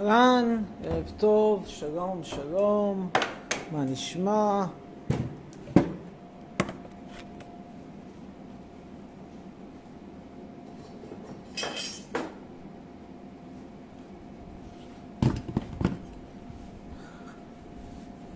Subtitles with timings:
[0.00, 3.10] אהלן, ערב טוב, שלום, שלום,
[3.72, 4.64] מה נשמע?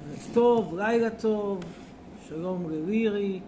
[0.08, 1.60] ערב טוב, לילה טוב,
[2.28, 3.41] שלום ללירי.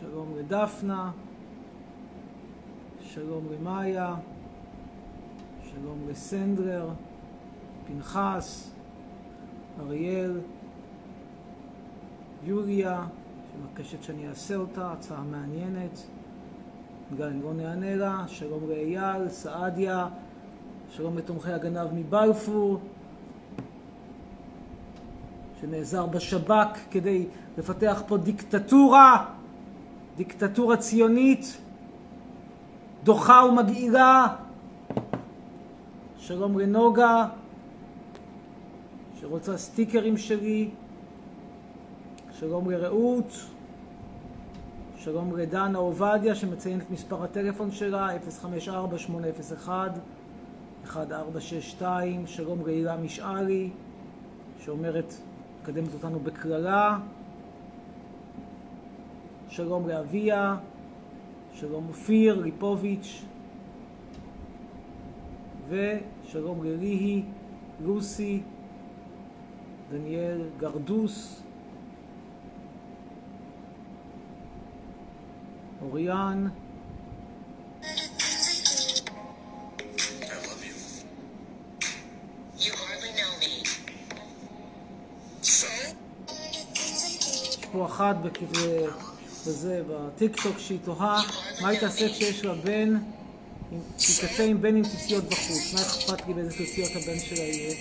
[0.00, 1.10] שלום לדפנה,
[3.00, 4.14] שלום למאיה,
[5.70, 6.88] שלום לסנדלר,
[7.86, 8.70] פנחס,
[9.80, 10.40] אריאל,
[12.44, 13.04] יוליה,
[13.52, 16.06] שמבקשת שאני אעשה אותה, הצעה מעניינת.
[17.18, 20.06] גם אם לא נענה לה, שלום לאייל, סעדיה,
[20.90, 22.78] שלום לתומכי הגנב מבלפור,
[25.60, 27.26] שנעזר בשב"כ כדי
[27.58, 29.37] לפתח פה דיקטטורה.
[30.18, 31.58] דיקטטורה ציונית,
[33.04, 34.26] דוחה ומגעילה.
[36.18, 37.28] שלום לנוגה,
[39.20, 40.70] שרוצה סטיקרים שלי.
[42.38, 43.32] שלום לרעות.
[44.96, 48.08] שלום לדנה עובדיה שמציין את מספר הטלפון שלה,
[50.86, 51.82] 054-801-1462.
[52.26, 53.70] שלום להילה משאלי,
[54.64, 55.14] שאומרת,
[55.62, 56.98] מקדמת אותנו בקללה.
[59.50, 60.56] שלום לאביה,
[61.54, 63.24] שלום אופיר ליפוביץ',
[65.68, 67.22] ושלום לליהי,
[67.80, 68.42] לוסי,
[69.90, 71.42] דניאל גרדוס,
[75.82, 76.48] אוריאן,
[87.52, 88.16] יש פה אחת.
[89.48, 91.22] וזה בטיקטוק שהיא תוהה
[91.60, 92.98] מה היא תעשה כשיש לה בן,
[93.96, 97.74] תצא עם בן עם ציציות בחוץ, מה אכפת לי באיזה ציציות הבן שלה יהיה?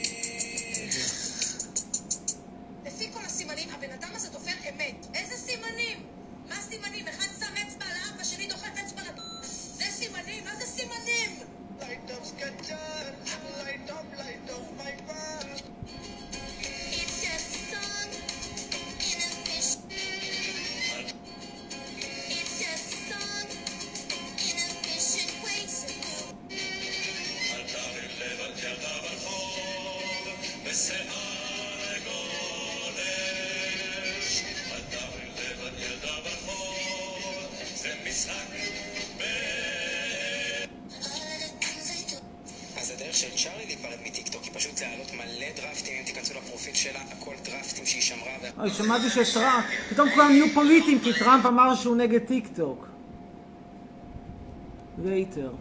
[49.25, 52.87] שטראמפ, פתאום כולם נהיו פוליטיים כי טראמפ אמר שהוא נגד טיק טוק.
[55.03, 55.51] later.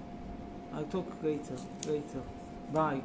[0.74, 1.58] I'll talk later.
[1.86, 2.22] later.
[2.72, 3.00] ביי.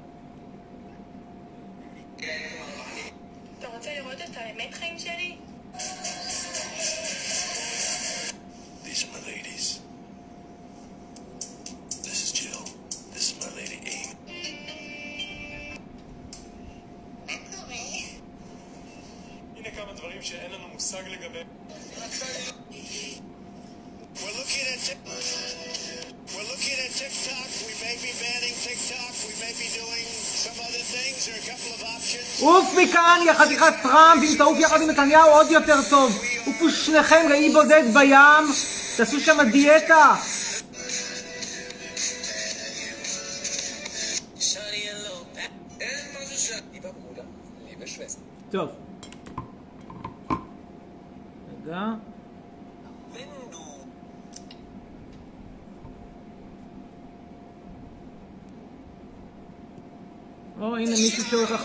[33.41, 36.23] חתיכת טראמפ, אם תעוף יחד עם נתניהו עוד יותר טוב.
[36.45, 38.53] עופו שניכם לאי בודד בים,
[38.97, 40.15] תעשו שם דיאטה.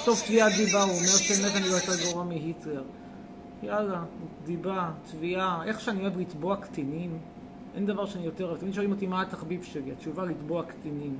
[0.07, 2.83] לחטוף תביעת דיבה, הוא אומר שבאמת אני לא יותר גרוע מהיטלר.
[3.63, 4.05] יאללה,
[4.45, 7.19] דיבה, תביעה, איך שאני אוהב לתבוע קטינים.
[7.75, 8.59] אין דבר שאני יותר אוהב.
[8.59, 11.17] תמיד שואלים אותי מה התחביב שלי, התשובה לתבוע קטינים.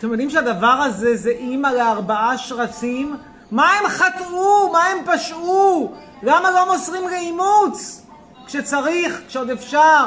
[0.00, 3.16] אתם יודעים שהדבר הזה זה אימא לארבעה שרצים?
[3.50, 4.72] מה הם חטאו?
[4.72, 5.92] מה הם פשעו?
[6.22, 8.06] למה לא מוסרים לאימוץ?
[8.46, 10.06] כשצריך, כשעוד אפשר.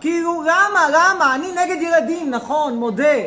[0.00, 0.86] כאילו, למה?
[0.92, 1.34] למה?
[1.34, 3.18] אני נגד ילדים, נכון, מודה.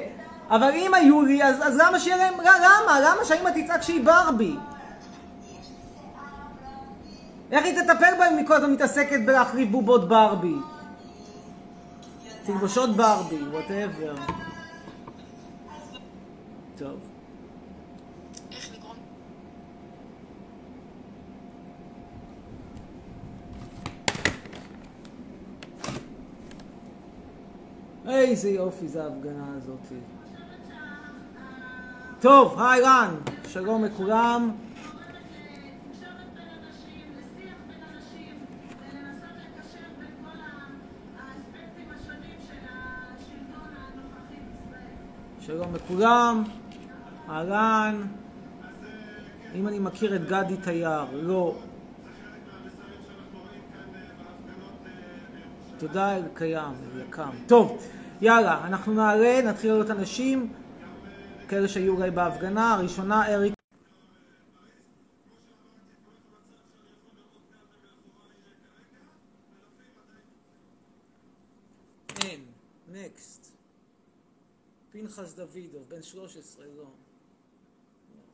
[0.49, 2.33] אבל אם היו לי, אז, אז למה שיהיה להם...
[2.43, 2.99] למה?
[2.99, 4.55] למה שהאמא תצעק שהיא ברבי?
[7.51, 10.55] איך היא תטפל בהם אם היא כל הזמן מתעסקת בלהחליף בובות ברבי?
[12.51, 14.15] תלבושות ברבי, וואטאבר.
[16.77, 16.99] טוב.
[28.07, 29.79] איזה יופי זה ההפגנה הזאת.
[32.19, 33.15] טוב, היי רן,
[33.47, 34.51] שלום לכולם.
[45.49, 46.43] שלום לכולם,
[47.29, 48.07] אהלן.
[49.55, 51.57] אם אני מכיר את גדי תייר, לא.
[55.77, 57.29] תודה אלקיים, אלקם.
[57.47, 57.83] טוב,
[58.21, 60.53] יאללה, אנחנו נעלה, נתחיל לראות אנשים,
[61.47, 62.73] כאלה שהיו אולי בהפגנה.
[62.73, 63.53] הראשונה, אריק.
[72.23, 72.39] אין,
[72.91, 73.39] נקסט.
[75.09, 76.83] פנחס דוידוב, בן 13, לא.
[76.83, 76.91] לא,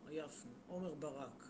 [0.07, 0.51] עייפנו.
[0.68, 1.50] עומר ברק.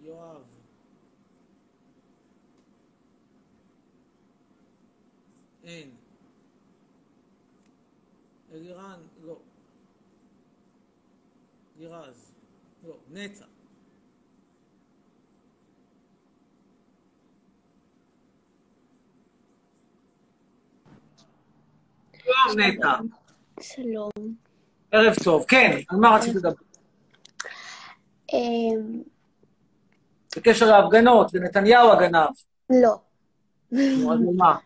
[0.00, 0.44] יואב.
[5.64, 5.95] אין.
[8.56, 9.36] אלירן, לא.
[11.78, 12.32] לירז,
[12.84, 12.96] לא.
[13.10, 13.44] נטע.
[22.18, 22.92] שלום נטע.
[23.60, 24.10] שלום.
[24.92, 25.44] ערב טוב.
[25.48, 26.50] כן, על מה רצית לדבר?
[28.32, 29.02] אמ,
[30.36, 32.28] בקשר להפגנות, ונתניהו הגנב.
[32.70, 32.94] לא.
[33.72, 34.58] נו, אז מה?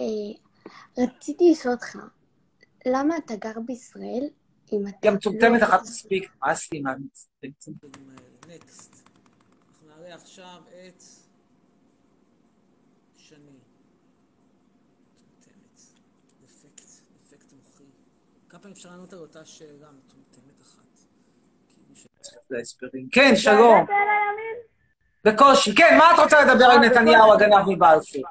[0.00, 0.04] אה,
[0.98, 1.96] רציתי לשאול אותך,
[2.86, 4.28] למה אתה גר בישראל
[4.72, 4.96] אם אתה...
[5.04, 6.30] גם מטומטמת לא- אחת מספיק.
[6.42, 8.56] מה עשי מה המצטמצמים האלה?
[8.56, 9.08] נקסט.
[9.70, 11.02] אנחנו נעלה עכשיו את
[13.16, 13.36] שני.
[15.14, 15.80] מטומטמת.
[16.42, 16.80] דפקט,
[17.16, 17.84] דפקט מוחי.
[18.48, 20.82] כמה פעמים אפשר לענות על אותה שאלה מטומטמת אחת?
[23.12, 23.86] כן, שלום.
[25.24, 25.74] בקושי.
[25.74, 28.22] כן, מה את רוצה לדבר על נתניהו הגנב מבלפור?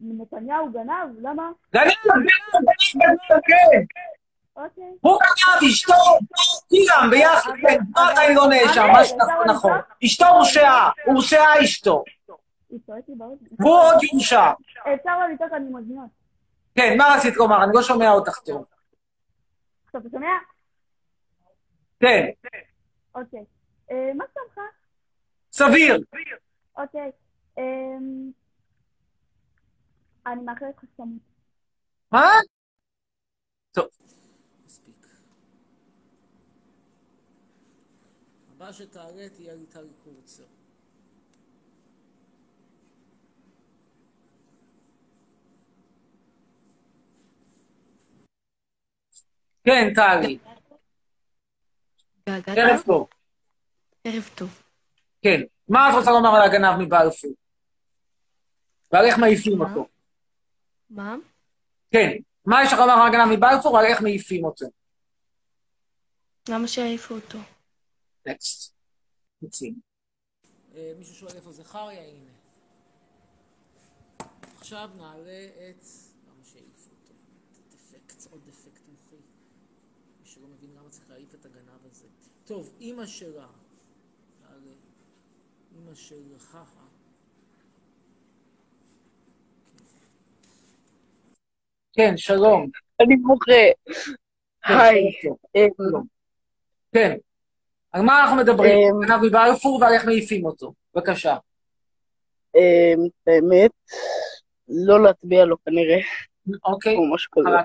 [0.00, 1.18] נתניהו גנב?
[1.22, 1.50] למה?
[1.74, 2.73] גנב, גנב, גנב.
[5.00, 5.92] הוא גנב, אשתו,
[6.68, 9.78] כולם ביחד, כן, מה אתה לא נאשם, מה שנכון נכון.
[10.04, 12.04] אשתו הורשעה, הורשעה אשתו.
[13.58, 14.52] והוא עוד יורשע.
[14.94, 16.02] אפשר לא לצעוק, אני מזמינה.
[16.74, 17.64] כן, מה רצית לומר?
[17.64, 18.64] אני לא שומע אותך טוב.
[19.90, 20.26] אתה שומע?
[22.00, 22.26] כן,
[23.14, 23.44] אוקיי.
[23.90, 24.70] אה, מה שלומך?
[25.50, 26.00] סביר.
[26.76, 27.10] אוקיי.
[27.58, 28.30] אמ,
[30.26, 31.22] אני מאחלת לך שתמות.
[32.12, 32.30] מה?
[33.72, 33.86] טוב.
[34.64, 35.06] מספיק.
[38.64, 40.42] הבא שתעלה תהיה לי טלי קורצר.
[49.64, 50.38] כן, טלי.
[52.46, 53.08] ערב טוב.
[54.04, 54.62] ערב טוב.
[55.22, 55.40] כן.
[55.68, 57.30] מה את רוצה לומר על הגנב מבלפור?
[58.92, 59.88] ועל איך מעיפים אותו?
[60.90, 61.16] מה?
[61.90, 62.10] כן.
[62.44, 64.66] מה יש לך לומר על הגנב מבלפור ועל איך מעיפים אותו?
[66.48, 67.38] למה שיעיפו אותו?
[68.26, 68.74] נקסט.
[69.42, 69.74] יוצאים.
[70.98, 72.08] מישהו שואל איפה זכריה?
[72.08, 72.30] הנה.
[74.56, 75.84] עכשיו נעלה את...
[76.26, 77.14] למה שהעיפו אותו?
[77.70, 79.16] דפקט, עוד דפקט מוחי.
[80.20, 82.06] מי שלא מבין למה צריך להעיף את הגנב הזה.
[82.44, 83.46] טוב, אימא שלה.
[84.42, 84.72] נעלה.
[85.74, 86.84] אימא של חכה.
[91.92, 92.70] כן, שלום.
[93.00, 93.52] אני בוכה.
[94.62, 95.12] כן, היי.
[95.56, 95.66] אה.
[96.92, 97.16] כן.
[97.94, 98.94] על מה אנחנו מדברים?
[98.94, 100.72] אמ, גנב מבלפור ועל איך מעיפים אותו.
[100.94, 101.36] בבקשה.
[102.56, 102.94] אה,
[103.26, 103.70] האמת,
[104.68, 105.98] לא להצביע לו כנראה,
[106.64, 106.96] אוקיי.
[106.96, 107.56] או משהו כזה.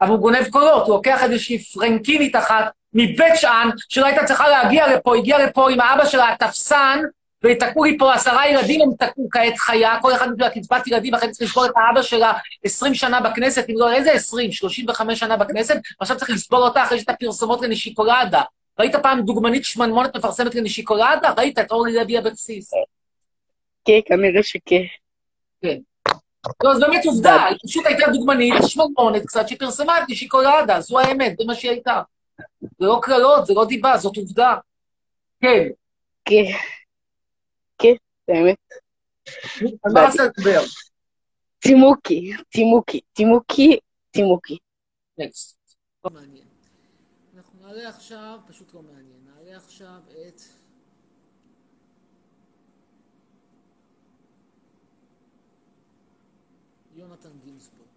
[0.00, 4.96] אבל הוא גונב קולות, הוא לוקח איזושהי פרנקינית אחת מבית שאן, שלא הייתה צריכה להגיע
[4.96, 6.98] לפה, הגיעה לפה עם האבא שלה, התפסן,
[7.44, 11.30] ותקעו לי פה עשרה ילדים, הם תקעו כעת חיה, כל אחד בשביל קצבת ילדים, אחרי
[11.30, 12.32] צריך לסבול את האבא שלה
[12.64, 14.52] 20 שנה בכנסת, אם לא, איזה 20?
[14.52, 18.42] 35 שנה בכנסת, ועכשיו צריך לסבול אותה אחרי שהייתה פרסומות לנשיקולדה.
[18.78, 21.32] ראית פעם דוגמנית שמנמונת מפרסמת לנשיקולדה?
[21.36, 22.70] ראית את אורלי לוי אבקסיס.
[23.84, 24.82] כן, כנראה שכן.
[26.64, 31.36] לא, זו באמת עובדה, היא פשוט הייתה דוגמנית, שמנמונת קצת, שפרסמה את נשיקולדה, זו האמת,
[31.38, 32.02] זה מה שהיא הייתה.
[32.60, 34.54] זה לא קללות, זה לא דיבה, זאת עובדה.
[35.40, 35.68] כן,
[36.24, 36.44] כן.
[37.78, 37.94] כן,
[38.28, 38.56] באמת.
[39.84, 40.60] על מה רצית לדבר?
[41.62, 43.78] צימוקי, צימוקי, צימוקי,
[44.12, 44.58] צימוקי.
[45.18, 45.58] נקסט.
[46.04, 46.47] לא מעניין.
[47.68, 50.40] נעלה עכשיו, פשוט לא מעניין, נעלה עכשיו את...
[56.94, 57.88] יונתן גינזבורג.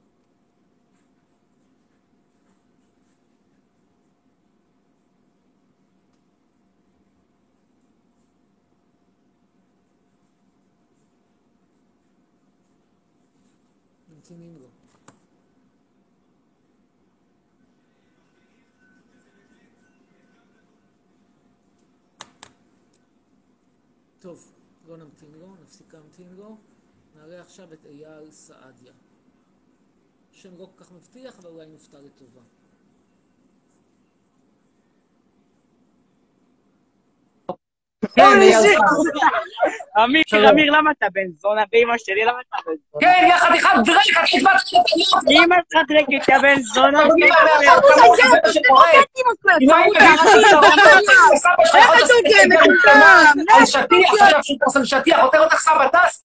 [14.10, 14.81] ממתינים לו.
[24.22, 24.52] טוב,
[24.88, 26.58] לא נמתין לו, נפסיק להמתין לו.
[27.16, 28.94] נעלה עכשיו את אייל סעדיה.
[30.32, 32.42] שם לא כל כך מבטיח, אבל אולי נופתע לטובה.
[33.70, 33.82] כן,
[37.48, 37.82] אייל סעדיה.
[38.20, 38.60] אמיר.
[40.50, 41.64] אמיר, למה אתה בן זונה?
[41.74, 43.02] ואמא שלי, למה אתה בן זונה?
[43.02, 45.44] כן, יא חתיכת דרק, אתה הצבעת נתניהו!
[45.44, 47.04] אמא שלך דרקית, יא בן זונה.
[47.04, 47.12] את
[52.44, 52.88] את
[53.50, 54.12] על שטיח,
[54.68, 56.24] טס על שטיח, עוטר אותך סבא טס?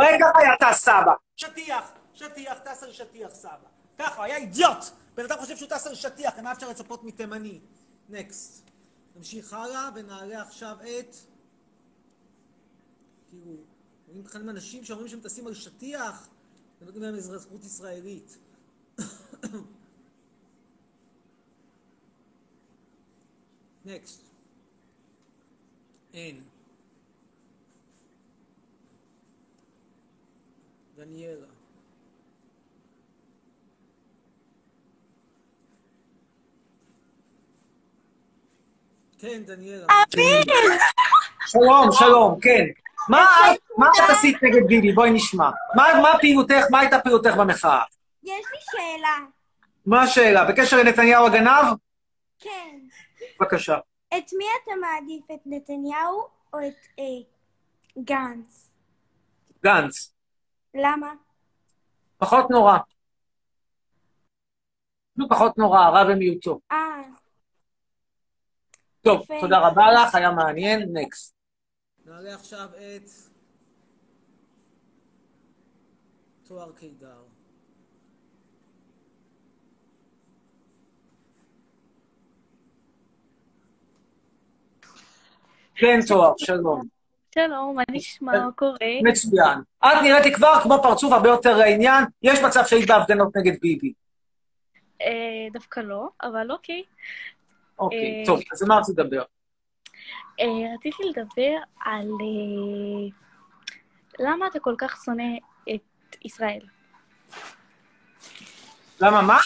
[0.00, 1.12] רגע, היה טס סבא.
[1.36, 3.68] שטיח, שטיח, טס על שטיח סבא.
[3.98, 4.84] ככה, היה אידיוט.
[5.14, 7.60] בן אדם חושב שהוא טס על שטיח, מה אפשר לצפות מתימני?
[8.08, 8.70] נקסט.
[9.16, 11.16] נמשיך הלאה ונעלה עכשיו את...
[13.28, 13.56] כאילו,
[14.08, 16.28] רואים בכלל אנשים שאומרים שהם טסים על שטיח,
[16.80, 18.38] ונותנים להם אזרחות ישראלית.
[23.84, 24.20] נקסט.
[26.12, 26.42] אין.
[30.96, 31.57] דניאלה.
[39.18, 39.86] כן, דניאלה.
[41.46, 42.64] שלום, שלום, כן.
[43.08, 44.92] מה את- עשית נגד ביבי?
[44.92, 45.50] בואי נשמע.
[45.76, 47.82] מה מה פעילותך, מה הייתה פעילותך במחאה?
[48.22, 49.16] יש לי שאלה.
[49.86, 50.44] מה השאלה?
[50.44, 51.64] בקשר לנתניהו הגנב?
[52.38, 52.78] כן.
[53.40, 53.78] בבקשה.
[54.08, 57.04] את מי אתה מעדיף, את נתניהו או את אה,
[58.04, 58.70] גנץ?
[59.64, 60.12] גנץ.
[60.74, 61.12] למה?
[62.18, 62.78] פחות נורא.
[65.16, 66.60] נו, פחות נורא, הרע במיעוטו.
[66.72, 66.76] אה,
[69.02, 69.34] טוב, יפה.
[69.40, 71.34] תודה רבה לך, היה מעניין, נקסט.
[72.06, 73.08] נעלה עכשיו את
[76.48, 77.22] תואר קידר.
[85.74, 86.82] כן, תואר, שלום.
[87.34, 88.32] שלום, מה נשמע?
[88.32, 88.76] מה קורה?
[89.02, 89.58] מצוין.
[89.84, 93.92] את נראית לי כבר כמו פרצוף הרבה יותר לעניין, יש מצב שהיית בהפגנות נגד ביבי.
[95.00, 96.82] אה, דווקא לא, אבל אוקיי.
[97.78, 99.22] אוקיי, אה, טוב, אז על מה רצית לדבר?
[100.40, 103.08] אה, רציתי לדבר על אה,
[104.18, 105.36] למה אתה כל כך שונא
[105.74, 106.60] את ישראל.
[109.00, 109.38] למה מה?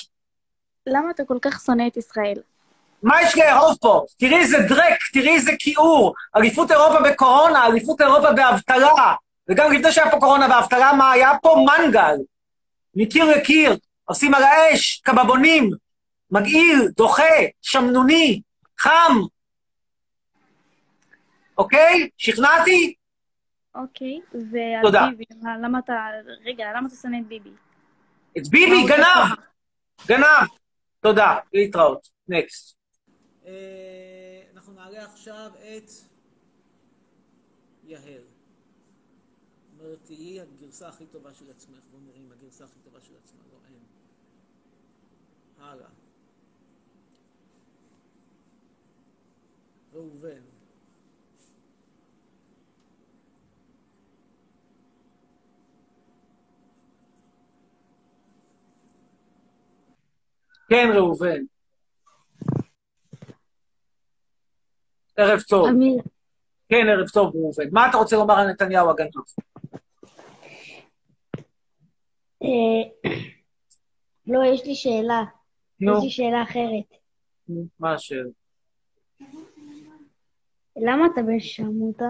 [0.87, 2.39] למה אתה כל כך שונא את ישראל?
[3.03, 4.03] מה יש לאהוב פה?
[4.19, 6.15] תראי איזה דרק, תראי איזה כיעור.
[6.37, 9.15] אליפות אירופה בקורונה, אליפות אירופה באבטלה.
[9.49, 11.57] וגם לפני שהיה פה קורונה באבטלה, מה היה פה?
[11.67, 12.15] מנגל.
[12.95, 15.71] מקיר לקיר, עושים על האש, קבבונים.
[16.33, 17.23] מגעיל, דוחה,
[17.63, 18.41] שמנוני,
[18.79, 19.13] חם.
[21.59, 22.11] אוקיי?
[22.19, 22.95] שכנעתי?
[23.75, 25.07] אוקיי, ועל תודה.
[25.11, 26.07] ביבי, מה- למה אתה...
[26.45, 27.51] רגע, למה אתה שונא את ביבי?
[28.39, 29.37] את ביבי, גנב!
[30.07, 30.49] גנב!
[31.01, 32.09] תודה, להתראות.
[32.29, 32.77] נקסט.
[34.55, 35.91] אנחנו נעלה עכשיו את
[37.85, 38.23] יהל.
[39.79, 41.85] אומרת, תהיי הגרסה הכי טובה של עצמך.
[41.91, 43.41] בואו נראה אם הגרסה הכי טובה של עצמה.
[43.53, 43.83] לא, אין.
[45.69, 45.89] הלאה.
[49.93, 50.41] ראובן.
[60.69, 61.43] כן, ראובן.
[65.17, 65.67] ערב טוב.
[65.69, 66.03] אמיר,
[66.69, 67.65] כן, ערב טוב, ראובן.
[67.73, 69.11] מה אתה רוצה לומר על נתניהו הגנב?
[72.43, 73.11] אה,
[74.27, 75.25] לא, יש לי שאלה.
[75.81, 75.99] נו.
[75.99, 76.99] יש לי שאלה אחרת.
[77.81, 78.42] מה השאלה?
[80.77, 82.05] למה אתה בן שרמוטה?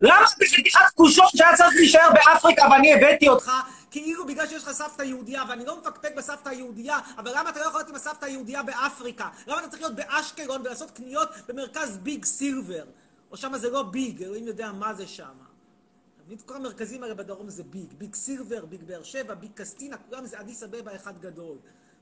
[0.00, 3.50] למה בחתיכת קושון שהיה צריך להישאר באפריקה ואני הבאתי אותך?
[3.90, 7.64] כאילו בגלל שיש לך סבתא יהודייה, ואני לא מפקפק בסבתא היהודייה, אבל למה אתה לא
[7.64, 9.28] יכול להיות עם הסבתא היהודייה באפריקה?
[9.46, 12.84] למה אתה צריך להיות באשקלון ולעשות קניות במרכז ביג סילבר?
[13.30, 15.52] או שמה זה לא ביג, אלוהים יודע מה זה שמה.
[16.46, 17.94] כל המרכזים האלה בדרום זה ביג.
[17.98, 21.56] ביג סילבר, ביג באר שבע, ביג קסטינה, כולם זה אדיס אבבה אחד גדול.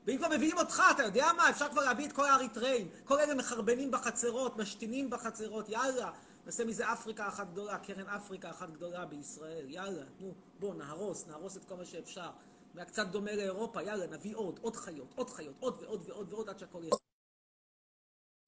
[0.07, 1.49] ואם כבר מביאים אותך, אתה יודע מה?
[1.49, 2.87] אפשר כבר להביא את כל האריתראים.
[3.03, 6.11] כל אלה מחרבנים בחצרות, משתינים בחצרות, יאללה.
[6.45, 11.57] נעשה מזה אפריקה אחת גדולה, קרן אפריקה אחת גדולה בישראל, יאללה, נו, בוא, נהרוס, נהרוס
[11.57, 12.29] את כל מה שאפשר.
[12.75, 16.49] היה קצת דומה לאירופה, יאללה, נביא עוד, עוד חיות, עוד חיות, עוד ועוד ועוד ועוד
[16.49, 16.91] עד שהכל יהיה.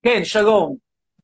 [0.03, 0.75] כן, שלום.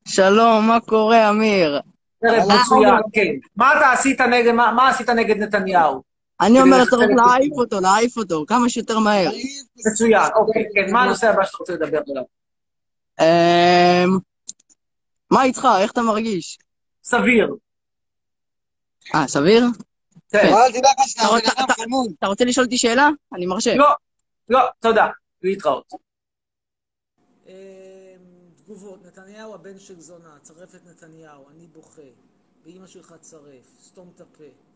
[0.08, 1.80] שלום, מה קורה, אמיר?
[2.24, 3.48] ערב מצוין, כן.
[3.56, 6.09] מה אתה עשית נגד, מה, מה עשית נגד נתניהו?
[6.40, 9.30] אני אומר, כדי צריך את להעיף אותו, להעיף אותו, כמה שיותר מהר.
[9.86, 12.24] מצוין, אוקיי, כן, מה הנושא הבא שאתה רוצה לדבר עליו?
[13.20, 14.18] אמ,
[15.30, 15.68] מה איתך?
[15.80, 16.58] איך אתה מרגיש?
[17.02, 17.54] סביר.
[19.14, 19.64] אה, סביר?
[20.30, 20.52] כן.
[21.70, 22.12] חמוד.
[22.18, 23.08] אתה רוצה לשאול אותי שאלה?
[23.34, 23.74] אני מרשה.
[23.74, 23.88] לא,
[24.48, 25.06] לא, תודה.
[25.42, 25.92] להתראות.
[27.46, 27.52] אמ,
[28.56, 32.02] תגובות, נתניהו הבן של זונה, צרף את נתניהו, אני בוכה.
[32.64, 34.69] ואימא שלך צרף, סתום את הפה.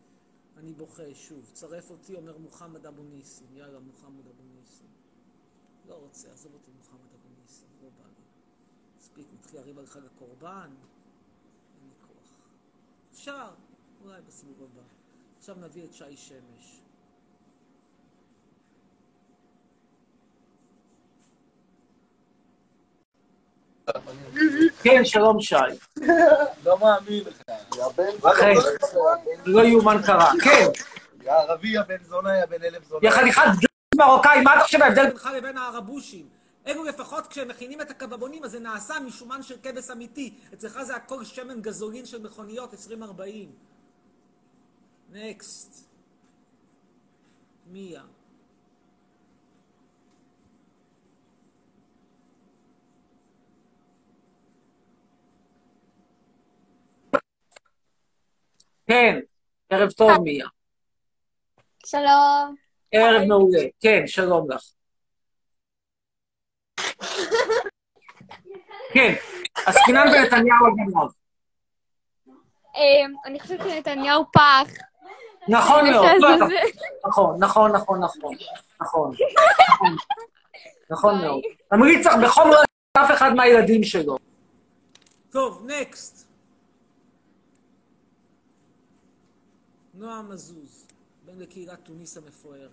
[0.57, 1.49] אני בוכה שוב.
[1.53, 3.47] צרף אותי, אומר מוחמד אבו ניסים.
[3.57, 4.87] יאללה, מוחמד אבו ניסים.
[5.87, 8.23] לא רוצה, עזוב אותי מוחמד אבו ניסים, לא בא לי.
[8.97, 10.75] מספיק, נתחיל לריב על חג הקורבן.
[11.81, 12.49] אין לי כוח.
[13.13, 13.53] אפשר,
[14.01, 14.87] אולי בסיבוב הבא.
[15.37, 16.84] עכשיו נביא את שי שמש.
[24.83, 25.55] כן, שלום שי.
[26.65, 27.41] לא מאמין לך.
[28.23, 28.53] אחי,
[29.45, 30.31] לא יאומן קרה.
[30.43, 30.67] כן,
[31.21, 33.07] יא ערבי, יא בן זונה, יא בן אלף זונה.
[33.07, 33.41] יא חתיכת
[33.95, 36.25] מרוקאי, מה אתה חושב ההבדל בינך לבין הערבושים?
[36.67, 40.33] אלו לפחות כשהם מכינים את הקבבונים, אז זה נעשה משומן של כבש אמיתי.
[40.53, 43.51] אצלך זה הכל שמן גזולין של מכוניות 2040.
[45.11, 45.85] נקסט.
[47.71, 48.01] מיה.
[58.87, 59.19] כן,
[59.69, 60.47] ערב טוב מיה.
[61.85, 62.55] שלום.
[62.91, 63.63] ערב מעולה.
[63.81, 64.61] כן, שלום לך.
[68.93, 69.13] כן,
[69.65, 71.11] עסקינן בנתניהו הגנב.
[72.75, 74.69] אמ, אני חושבת שנתניהו פח.
[75.47, 76.05] נכון מאוד,
[77.05, 78.35] נכון, נכון, נכון, נכון, נכון,
[78.81, 79.11] נכון,
[80.89, 81.41] נכון מאוד.
[81.71, 82.57] ממליץ לך בחום לא
[82.97, 84.17] אף אחד מהילדים שלו.
[85.31, 86.34] טוב, נקסט.
[89.97, 90.87] נועם מזוז,
[91.25, 92.71] בן לקהילת תוניס המפוארת.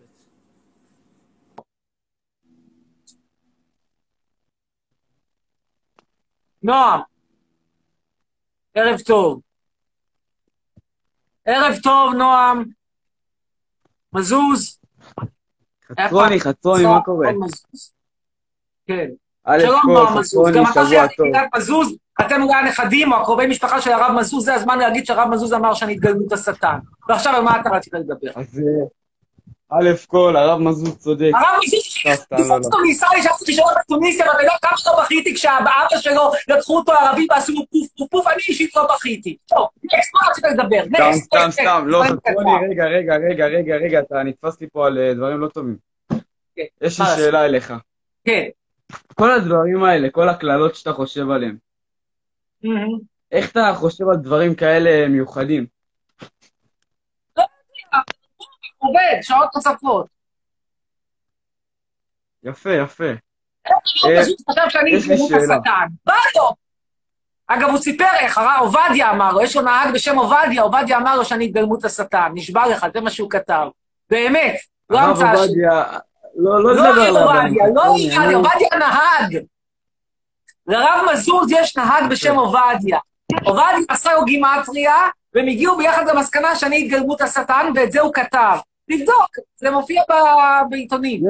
[6.63, 7.01] נועם,
[8.75, 9.41] ערב טוב.
[11.45, 12.65] ערב טוב, נועם.
[14.13, 14.81] מזוז.
[15.85, 17.29] חצרוני, חצרוני, מה קורה?
[18.87, 19.09] כן.
[19.61, 20.49] שלום, נועם מזוז.
[20.57, 21.27] גם אתה שבוע שיחד טוב.
[21.33, 25.29] קהילת מזוז, אתם אולי הנכדים או הקרובי משפחה של הרב מזוז, זה הזמן להגיד שהרב
[25.29, 26.79] מזוז אמר שאני התגלמות השטן.
[27.09, 28.31] ועכשיו על מה אתה רצית לדבר?
[28.35, 28.87] אז אה,
[29.79, 31.31] א' כל, הרב מזוז צודק.
[31.35, 35.71] הרב מזוז לי שהלכתי לשאול את טוניסיה, ואתה יודע כמה שלא בכיתי כשאבא
[36.01, 39.37] שלו לקחו אותו ערבי ועשו לו פוף פוף פוף, אני אישית לא בכיתי.
[39.47, 40.83] טוב, נקסט, מה רצית לדבר?
[40.87, 42.03] נקסט, סתם, סתם, לא,
[42.71, 45.77] רגע, רגע, רגע, רגע, רגע, אתה נתפס לי פה על אה, דברים לא טובים.
[46.81, 47.07] יש לי?
[47.17, 47.75] שאלה אליך.
[48.25, 48.45] כן.
[49.15, 51.57] כל הדברים האלה, כל הקללות שאתה חושב עליהם,
[53.33, 55.67] איך אתה חושב על דברים כאלה מיוחדים?
[58.79, 60.07] עובד, שעות נוספות.
[62.43, 63.05] יפה, יפה.
[63.67, 65.57] הרב אה, מזוז חשב שאני שאלה.
[65.57, 65.87] השטן.
[66.07, 66.51] בא לו.
[67.47, 71.17] אגב, הוא סיפר איך, הרב עובדיה אמר לו, יש לו נהג בשם עובדיה, עובדיה אמר
[71.17, 72.31] לו שאני התגלמות השטן.
[72.35, 73.67] נשבע לך, זה מה שהוא כתב.
[74.11, 74.55] באמת,
[74.91, 75.47] לא הרב המצאה שלי.
[75.47, 75.85] עובדיה,
[76.37, 77.23] לא, לא לא עליו.
[77.23, 79.45] עובדיה, לא עובדיה, עובדיה הנהג.
[80.67, 82.99] לרב מזוז יש נהג בשם עובדיה.
[83.45, 84.97] עובדיה עשה לו גימטריה,
[85.35, 88.57] והם הגיעו ביחד למסקנה שאני התגלמות השטן, ואת זה הוא כתב.
[88.91, 91.23] תבדוק, זה מופיע ב- בעיתונים.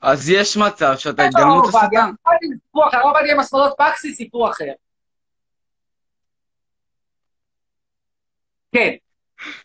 [0.00, 2.10] אז יש מצב שאתה לא, התגלמות השטן.
[2.64, 4.72] סיפור אחר, עובדיה עם מסורות פקסי, סיפור אחר.
[8.72, 8.90] כן.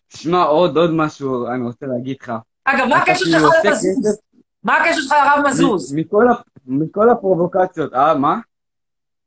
[0.08, 2.32] תשמע, עוד, עוד משהו אני רוצה להגיד לך.
[2.64, 4.20] אגב, מה הקשר כאילו שלך לרב מזוז?
[4.64, 5.94] מה הקשר שלך לרב מזוז?
[5.96, 6.26] מכל
[6.66, 8.40] מכל הפרובוקציות, אה, מה?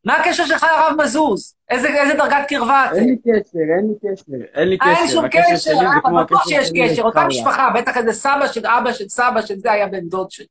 [0.04, 1.54] מה הקשר שלך לרב מזוז?
[1.70, 2.96] איזה איזה דרגת קרבה אתם?
[2.96, 5.14] אין לי קשר, אין לי קשר, אין לי אה, אין קשר.
[5.14, 7.26] שום הקשר קשר, זה אה, בטוח שיש קשר, אותה.
[7.26, 10.46] משפחה, בטח איזה סבא של אבא של סבא של זה היה בן דוד שלי.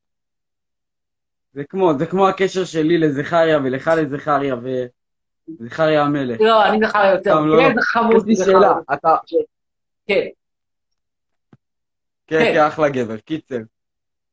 [1.53, 4.55] זה כמו, זה כמו הקשר שלי לזכריה ולך לזכריה
[5.59, 6.41] וזכריה המלך.
[6.41, 7.39] לא, אני זכריה יותר.
[7.39, 7.75] לא, כן.
[7.75, 8.73] זה חמוד, יש לי שאלה.
[8.93, 9.15] אתה...
[10.07, 10.15] כן.
[12.27, 12.53] כן, כן.
[12.53, 13.17] כן, אחלה גבר.
[13.17, 13.57] קיצר.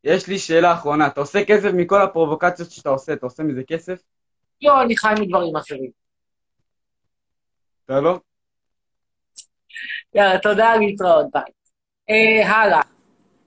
[0.04, 4.02] יש לי שאלה אחרונה, אתה עושה כסף מכל הפרובוקציות שאתה עושה, אתה עושה מזה כסף?
[4.62, 5.90] לא, אני חי מדברים אחרים.
[7.84, 8.20] אתה לא?
[10.14, 11.42] יאללה, תודה, להתראות, ביי.
[12.10, 12.80] אה, הלאה.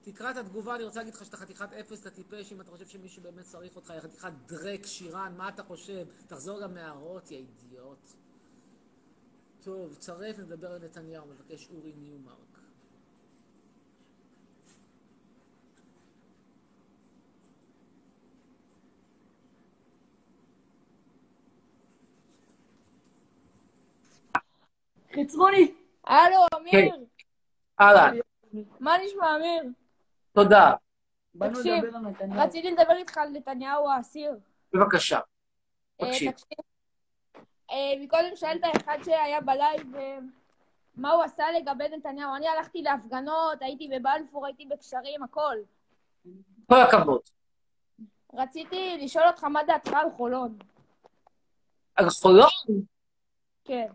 [0.01, 2.85] תקרא את התגובה, אני רוצה להגיד לך שאתה חתיכת אפס, אתה טיפש, אם אתה חושב
[2.85, 6.05] שמישהו באמת צריך אותך, חתיכת דרק, שירן, מה אתה חושב?
[6.27, 8.07] תחזור למערות, יא אידיוט.
[9.63, 12.52] טוב, צרף, נדבר על נתניהו, מבקש אורי ניומרק.
[25.15, 25.73] חצרוני.
[26.03, 26.95] הלו, אמיר.
[27.81, 28.17] אהלן,
[28.79, 29.63] מה נשמע, אמיר?
[30.33, 30.73] תודה.
[31.39, 31.83] תקשיב,
[32.35, 34.31] רציתי לדבר איתך על נתניהו האסיר.
[34.73, 35.19] בבקשה.
[36.01, 36.31] אה, תקשיב.
[36.31, 36.47] תקשיב.
[37.71, 40.17] אה, מקודם שאלת אחד שהיה בלייב אה,
[40.95, 42.35] מה הוא עשה לגבי נתניהו.
[42.35, 45.55] אני הלכתי להפגנות, הייתי בבלפור, הייתי בקשרים, הכל.
[46.69, 47.21] כל הכבוד.
[48.33, 50.57] רציתי לשאול אותך מה דעתך על חולון.
[51.95, 52.49] על חולון?
[53.65, 53.87] כן.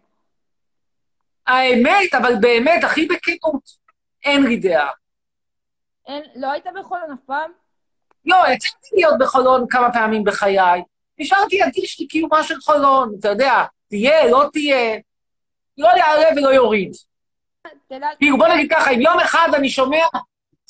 [1.48, 3.62] האמת, אבל באמת, הכי בכנות,
[4.24, 4.90] אין לי דעה.
[6.06, 7.50] אין, לא היית בחולון אף פעם?
[8.24, 10.82] לא, יצאתי להיות בחולון כמה פעמים בחיי.
[11.18, 14.98] נשארתי אדיש לקיומה של חולון, אתה יודע, תהיה, לא תהיה,
[15.78, 16.92] לא יעלה ולא יוריד.
[18.18, 20.04] כאילו, בוא נגיד ככה, אם יום אחד אני שומע,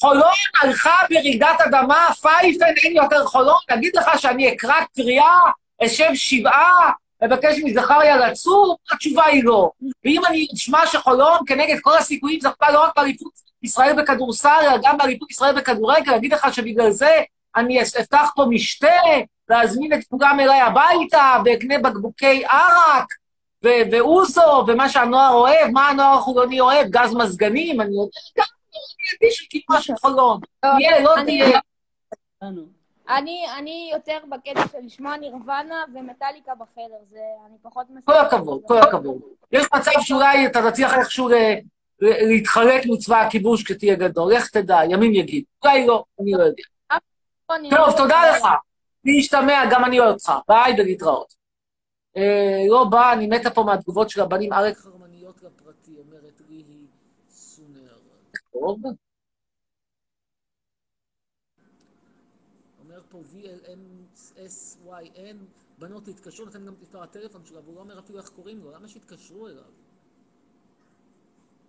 [0.00, 5.40] חולון הלכה ברעידת אדמה, פייפן, אין יותר חולון, להגיד לך שאני אקרא קריאה,
[5.84, 6.92] אשב שבעה,
[7.24, 9.70] אבקש מזכריה לצור, התשובה היא לא.
[10.04, 14.98] ואם אני אשמע שחולון, כנגד כל הסיכויים, זכתה לא רק באליפות ישראל בכדורסל, אלא גם
[14.98, 17.20] באליפות ישראל בכדורגל, להגיד לך שבגלל זה
[17.56, 19.00] אני אפתח פה משתה,
[19.48, 23.06] להזמין את כולם אליי הביתה, ואקנה בקבוקי ערק,
[23.64, 29.28] ו- ואוזו, ומה שהנוער אוהב, מה הנוער החולוני אוהב, גז מזגנים, אני יודע, גם אני
[29.28, 30.40] אדיש לקיומה של חולון.
[30.60, 31.60] תהיה, לא תהיה.
[33.08, 38.16] אני, אני יותר בקטע של לשמוע נירוונה ומטאליקה בחדר, זה, אני פחות מסתכלת.
[38.16, 39.20] כל הכבוד, כל הכבוד.
[39.52, 41.34] יש מצב שאולי אתה תצליח איכשהו ל-
[42.00, 45.44] ל- להתחרט מצבא הכיבוש כשתהיה גדול, לך תדע, ימים יגיד.
[45.64, 46.62] אולי לא, אני לא יודע.
[47.70, 48.46] טוב, תודה לך.
[49.04, 50.32] להשתמע, גם אני אוהב אותך.
[50.48, 51.34] ביי ולהתראות.
[52.16, 54.52] אה, לא בא, אני מתה פה מהתגובות של הבנים.
[54.52, 56.86] אריק חרמניות לפרטי, אומרת לי היא
[57.30, 57.96] סונר.
[58.52, 58.78] טוב.
[62.84, 63.18] אומר פה
[64.98, 65.36] VLMSYN,
[65.78, 68.70] בנות תתקשרו, נותן גם את מספר הטלפון שלו, והוא לא אומר אפילו איך קוראים לו,
[68.70, 69.72] למה שיתקשרו אליו?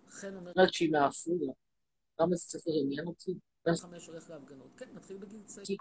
[0.10, 1.54] חן אומרת שהיא מעפולה.
[2.20, 3.34] למה זה ספר עניין אותי?
[3.66, 4.70] בן חמש הולך להפגנות.
[4.78, 5.78] כן, מתחיל בגיל צעיר.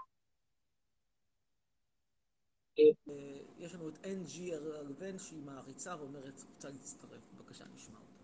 [2.79, 7.23] אה, יש לנו את NG ארלבן שהיא מעריצה ואומרת, רוצה להצטרף.
[7.35, 8.19] בבקשה, נשמע אותה.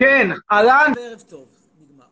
[0.00, 0.92] כן, אהלן.
[0.98, 2.08] ערב טוב, נגמר.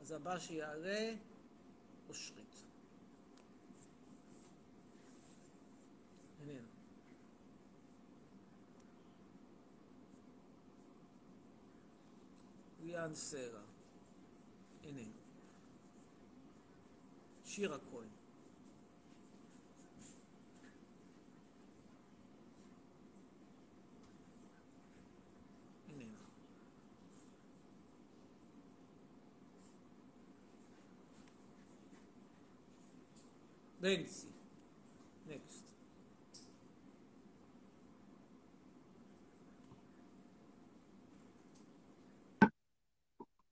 [0.00, 1.14] אז הבא שיעלה,
[2.08, 2.62] אושרית.
[6.40, 6.68] איננה.
[12.80, 13.60] ליאן סלע.
[14.84, 15.12] איננו.
[17.44, 18.08] שירה כהן.
[25.88, 26.18] איננה.
[33.80, 34.26] בנצי.
[35.26, 35.64] נקסט.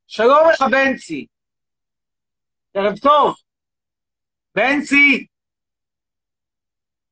[0.07, 1.27] שלום לך, בנצי.
[2.75, 3.35] ערב טוב.
[4.55, 5.27] בנצי!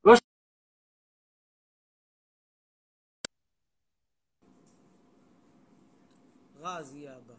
[0.04, 0.20] לא ש-
[6.56, 7.34] רז יהיה הבא.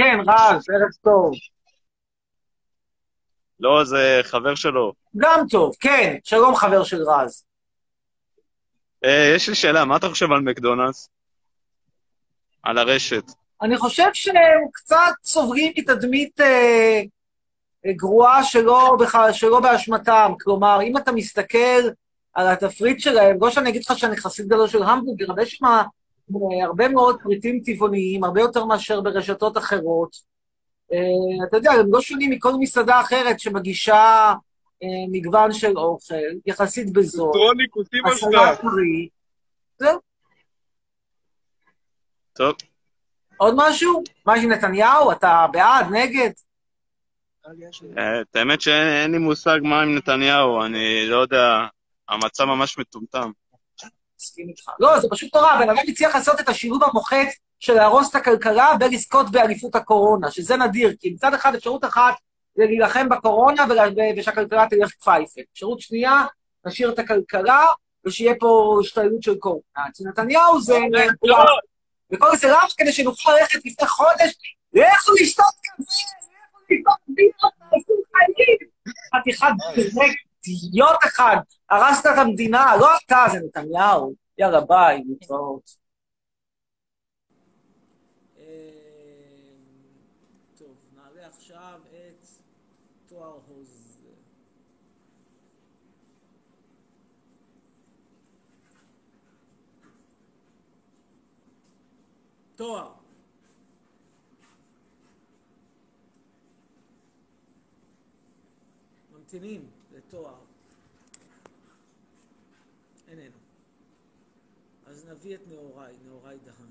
[0.00, 1.32] כן, רז, ערב טוב.
[3.60, 4.92] לא, זה חבר שלו.
[5.16, 6.16] גם טוב, כן.
[6.24, 7.44] שלום, חבר של רז.
[9.04, 11.10] אה, יש לי שאלה, מה אתה חושב על מקדונלדס?
[12.62, 13.24] על הרשת.
[13.62, 17.02] אני חושב שהם קצת סובלים מתדמית אה,
[17.86, 20.32] אה, גרועה שלא, בכלל, שלא באשמתם.
[20.40, 21.80] כלומר, אם אתה מסתכל
[22.34, 25.66] על התפריט שלהם, לא שאני אגיד לך שאני חסיד גדול של המבורגר, אבל יש שם
[26.62, 30.16] הרבה מאוד פריטים טבעוניים, הרבה יותר מאשר ברשתות אחרות.
[30.92, 34.34] אה, אתה יודע, הם לא שונים מכל מסעדה אחרת שמגישה
[34.82, 36.14] אה, מגוון של אוכל,
[36.46, 37.32] יחסית בזול.
[37.32, 39.08] טרוניק, אותי הסלט טרי.
[39.78, 39.98] זהו.
[42.32, 42.54] טוב.
[43.36, 44.02] עוד משהו?
[44.26, 45.12] מה עם נתניהו?
[45.12, 45.86] אתה בעד?
[45.90, 46.30] נגד?
[47.98, 51.66] אה, את האמת שאין לי מושג מה עם נתניהו, אני לא יודע,
[52.08, 53.30] המצב ממש מטומטם.
[54.20, 54.62] מסכים איתך.
[54.80, 57.28] לא, זה פשוט נורא, הבן אדם הצליח לעשות את השילוב המוחץ
[57.60, 62.14] של להרוס את הכלכלה ולזכות באליפות הקורונה, שזה נדיר, כי מצד אחד אפשרות אחת
[62.54, 63.64] זה להילחם בקורונה
[64.16, 65.40] ושהכלכלה תלך פייפל.
[65.52, 66.24] אפשרות שנייה,
[66.66, 67.66] נשאיר את הכלכלה
[68.04, 69.88] ושיהיה פה השתוללות של קורונה.
[69.88, 70.78] אצל נתניהו זה...
[72.12, 74.32] וכל זה רק כדי שנוכל ללכת לפני חודש,
[74.72, 78.70] לכו לשתות קפה, לכו לשתות בירות, תעשו חיים.
[79.14, 79.46] חתיכת
[80.46, 81.36] אידיוט אחד,
[81.70, 84.14] הרסת את המדינה, לא אתה, זה נתניהו.
[84.38, 85.70] יאללה, ביי, להתראות.
[90.58, 92.26] טוב, נעלה עכשיו את
[93.08, 93.98] תואר הוז.
[102.56, 102.92] תואר.
[109.12, 110.34] ממתינים לתואר.
[113.08, 113.36] איננו.
[115.20, 116.68] אז נביא את נאוריי, נאוריי דהן.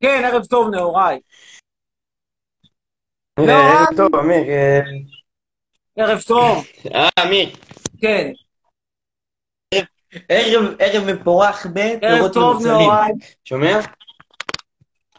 [0.00, 1.20] כן, ערב טוב, נאוריי.
[3.38, 4.44] ערב טוב, אמיר.
[5.96, 6.64] ערב טוב.
[6.94, 7.48] אה, אמיר.
[8.00, 8.32] כן.
[10.28, 12.72] ערב, ערב מפורח בפירות ומוצלים.
[12.72, 13.12] נהוראי.
[13.44, 13.80] שומע?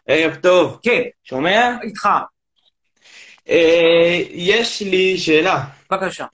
[0.07, 0.79] ערב טוב.
[0.83, 1.01] כן.
[1.23, 1.77] שומע?
[1.83, 2.07] איתך.
[3.49, 5.65] אה, יש לי שאלה.
[5.91, 6.25] בבקשה.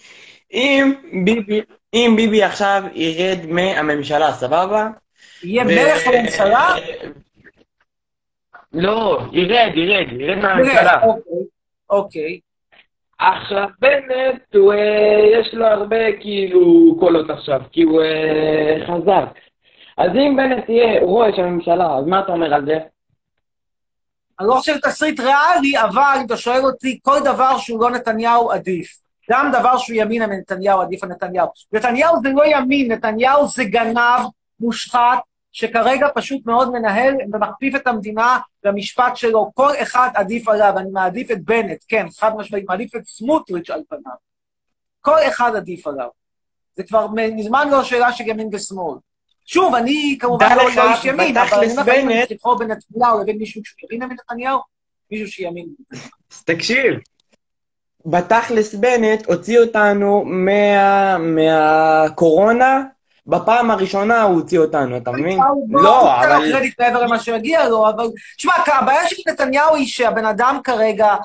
[0.53, 0.93] אם
[1.25, 1.61] ביבי,
[1.93, 4.89] אם ביבי עכשיו ירד מהממשלה, סבבה?
[5.43, 6.75] יהיה מלך הממשלה?
[8.73, 11.03] לא, ירד, ירד, ירד מהממשלה.
[11.03, 11.33] אוקיי,
[11.89, 12.39] אוקיי.
[13.19, 19.39] עכשיו בנט, הוא, אה, יש לו הרבה כאילו קולות עכשיו, כי הוא אה, חזק.
[19.97, 22.77] אז אם בנט יהיה ראש הממשלה, אז מה אתה אומר על זה?
[24.39, 28.51] אני לא חושב תסריט ריאלי, אבל אם אתה שואל אותי, כל דבר שהוא לא נתניהו
[28.51, 29.01] עדיף.
[29.29, 31.47] גם דבר שהוא ימינה מנתניהו עדיף על נתניהו.
[31.71, 34.19] נתניהו זה לא ימין, נתניהו זה גנב,
[34.59, 35.19] מושחת,
[35.51, 39.51] שכרגע פשוט מאוד מנהל ומכפיף את המדינה למשפט שלו.
[39.53, 43.81] כל אחד עדיף עליו, אני מעדיף את בנט, כן, חד משמעית, מעדיף את סמוטריץ' על
[43.89, 44.13] פניו.
[45.01, 46.07] כל אחד עדיף עליו.
[46.75, 48.97] זה כבר מזמן לא שאלה של ימין ושמאל.
[49.45, 50.61] שוב, אני כמובן לא
[50.93, 53.61] איש ימין, אבל אני אומר לך, אם אני בנט- צריך לבחור בין נתניהו לבין מישהו
[53.65, 54.59] שימין מנתניהו,
[55.11, 55.67] מישהו שימין.
[56.31, 56.93] אז תקשיב.
[58.05, 62.83] בתכלס בנט הוציא אותנו מה, מהקורונה,
[63.27, 65.39] בפעם הראשונה הוא הוציא אותנו, אתה מבין?
[65.69, 66.31] לא, אבל...
[66.31, 66.51] אבל...
[66.51, 68.07] קרדיט מעבר למה שמגיע לו, אבל...
[68.37, 71.15] תשמע, הבעיה של נתניהו היא שהבן אדם כרגע,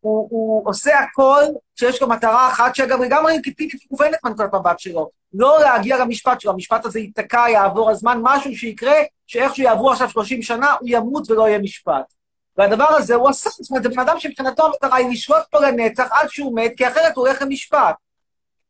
[0.00, 1.42] הוא, הוא עושה הכל
[1.74, 5.10] שיש לו מטרה אחת, שאגב, לגמרי לגיטימית ומובנת מנקודת מבט שלו.
[5.34, 10.42] לא להגיע למשפט שלו, המשפט הזה ייתקע, יעבור הזמן, משהו שיקרה, שאיכשהו יעברו עכשיו 30
[10.42, 12.14] שנה, הוא ימות ולא יהיה משפט.
[12.56, 16.08] והדבר הזה הוא עשה, זאת אומרת, זה בן אדם שמבחינתו המטרה היא לשלוט פה לנצח
[16.10, 17.94] עד שהוא מת, כי אחרת הוא הולך למשפט.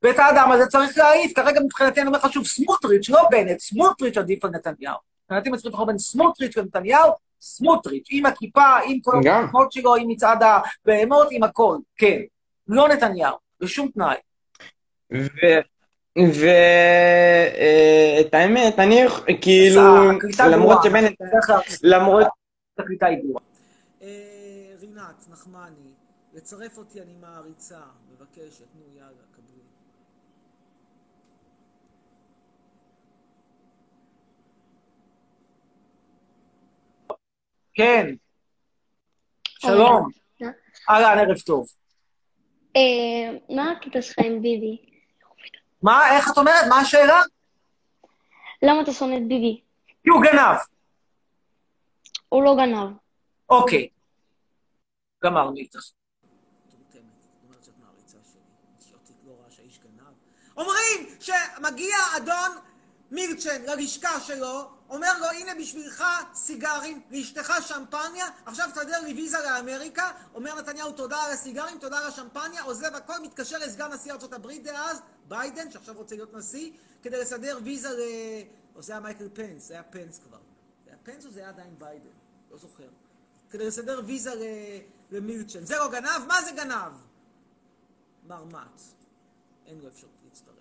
[0.02, 1.32] ואת האדם הזה צריך להעיף.
[1.36, 4.96] כרגע מבחינתי אני אומר לך שוב, סמוטריץ', לא בנט, סמוטריץ' עדיף על נתניהו.
[5.24, 9.28] מבחינתי צריך לבחור בין סמוטריץ' לנתניהו, סמוטריץ', עם הכיפה, עם כל.
[9.28, 12.20] הכוחות שלו, עם מצעד הבהמות, עם הכל, כן.
[12.68, 14.16] לא נתניהו, בשום תנאי.
[16.16, 19.02] ואת האמת, אני
[19.40, 19.82] כאילו,
[20.50, 20.84] למרות.
[20.84, 21.14] שבנט,
[21.82, 22.26] למרות,
[22.78, 23.44] הקליטה היא גרועה.
[24.04, 25.92] אה, רינת, נחמני,
[26.32, 27.80] לצרף אותי אני מעריצה,
[28.12, 29.62] מבקשת, נו יאללה, קבלי.
[37.74, 38.14] כן.
[39.58, 40.08] שלום.
[40.90, 41.66] אהלן, ערב טוב.
[42.76, 44.78] אה, מה הקטע שלך עם ביבי?
[45.82, 46.64] מה, איך את אומרת?
[46.68, 47.20] מה השאלה?
[48.62, 49.60] למה אתה שונא את ביבי?
[50.02, 50.56] כי הוא גנב.
[52.28, 52.96] הוא לא גנב.
[53.50, 53.93] אוקיי.
[55.24, 55.78] גמרנו איתך.
[60.56, 62.58] אומרים שמגיע אדון
[63.10, 70.12] מילצ'ן ללשכה שלו, אומר לו, הנה בשבילך סיגרים, לאשתך שמפניה, עכשיו תסדר לי ויזה לאמריקה,
[70.34, 75.00] אומר נתניהו תודה על הסיגרים, תודה על השמפניה, עוזב הכל, מתקשר לסגן נשיא ארה"ב דאז,
[75.28, 76.70] ביידן, שעכשיו רוצה להיות נשיא,
[77.02, 78.00] כדי לסדר ויזה ל...
[78.74, 80.38] או זה היה מייקל פנס, זה היה פנס כבר.
[80.84, 82.08] זה היה פנס או זה היה עדיין ביידן?
[82.50, 82.88] לא זוכר.
[83.50, 84.34] כדי לסדר ויזה
[85.14, 85.16] ל...
[85.16, 85.64] למילצ'ן.
[85.64, 86.26] זה לא גנב?
[86.28, 86.92] מה זה גנב?
[88.26, 88.80] מרמט.
[89.66, 90.54] אין לו אפשרות להצטרף.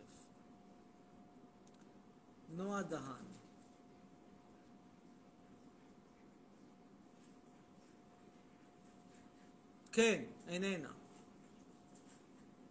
[2.49, 3.25] נועה דהן.
[9.91, 10.91] כן, איננה.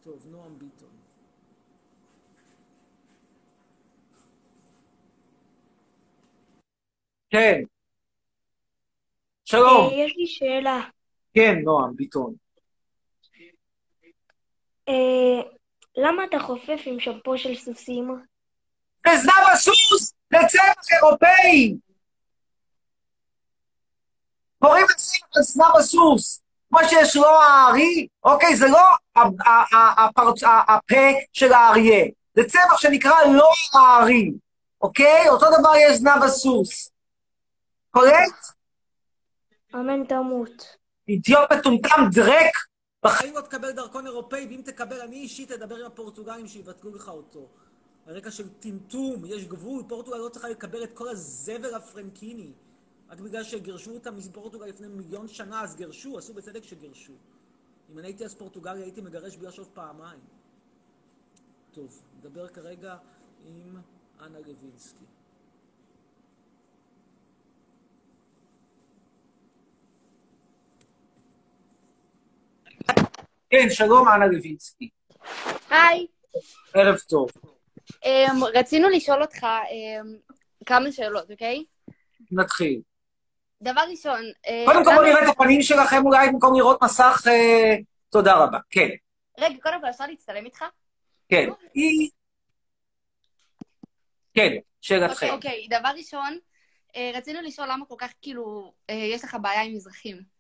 [0.02, 0.88] טוב, נועם ביטון.
[7.30, 7.62] כן.
[9.44, 9.90] שלום.
[9.90, 10.80] אה, יש לי שאלה.
[11.34, 12.34] כן, נועם, ביטון.
[14.88, 15.42] אה,
[15.96, 18.22] למה אתה חופף עם שמפו של סוסים?
[19.06, 20.14] זה הסוס!
[20.32, 21.76] זה צמח אירופאי!
[24.58, 26.42] קוראים לזה זנב הסוס.
[26.68, 28.80] כמו שיש לו הארי, אוקיי, זה לא
[30.68, 31.00] הפה
[31.32, 32.04] של האריה.
[32.34, 34.30] זה צמח שנקרא לא הארי,
[34.80, 35.28] אוקיי?
[35.28, 36.92] אותו דבר יש זנב הסוס.
[37.90, 38.54] קורקט?
[39.74, 40.81] אמן תמות.
[41.08, 42.54] אידיוט מטומטם דרק.
[43.04, 47.48] בחיים לא תקבל דרכון אירופאי, ואם תקבל, אני אישית אדבר עם הפורטוגלים שיבטלו לך אותו.
[48.06, 52.52] על רקע של טמטום, יש גבול, פורטוגל לא צריכה לקבל את כל הזבל הפרנקיני.
[53.10, 57.12] רק בגלל שגירשו אותם מפורטוגל לפני מיליון שנה, אז גירשו, עשו בצדק שגירשו.
[57.90, 60.20] אם אני הייתי אז פורטוגלי, הייתי מגרש בלי לחשוב פעמיים.
[61.72, 62.96] טוב, נדבר כרגע
[63.46, 63.76] עם
[64.20, 65.04] אנה לוינסקי.
[73.54, 74.88] כן, שלום, אנה לוינסקי.
[75.70, 76.06] היי,
[76.74, 77.30] ערב טוב.
[77.90, 80.32] um, רצינו לשאול אותך um,
[80.66, 81.64] כמה שאלות, אוקיי?
[82.30, 82.80] נתחיל.
[83.62, 87.22] דבר ראשון, אה, קודם כל בוא נראה את הפנים שלכם אולי במקום לראות מסך.
[87.26, 87.76] אה,
[88.10, 88.58] תודה רבה.
[88.70, 88.88] כן,
[89.38, 90.64] רגע, קודם כל אפשר להצטלם איתך?
[91.28, 91.48] כן.
[91.74, 92.10] היא...
[94.34, 95.28] כן, שאלתכם.
[95.30, 96.38] אוקיי, דבר ראשון,
[96.96, 100.31] אה, רצינו לשאול למה כל כך, כאילו, אה, יש לך בעיה עם מזרחים.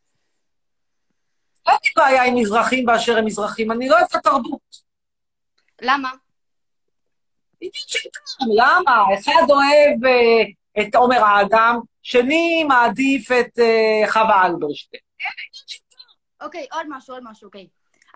[1.66, 4.60] אין לי בעיה עם מזרחים באשר הם מזרחים, אני לא אוהב את התרבות.
[5.82, 6.10] למה?
[8.56, 9.04] למה?
[9.18, 15.02] אחד אוהב אה, את עומר האדם, שני מעדיף את אה, חווה אלברשטיין.
[16.40, 17.66] אוקיי, עוד משהו, עוד משהו, אוקיי.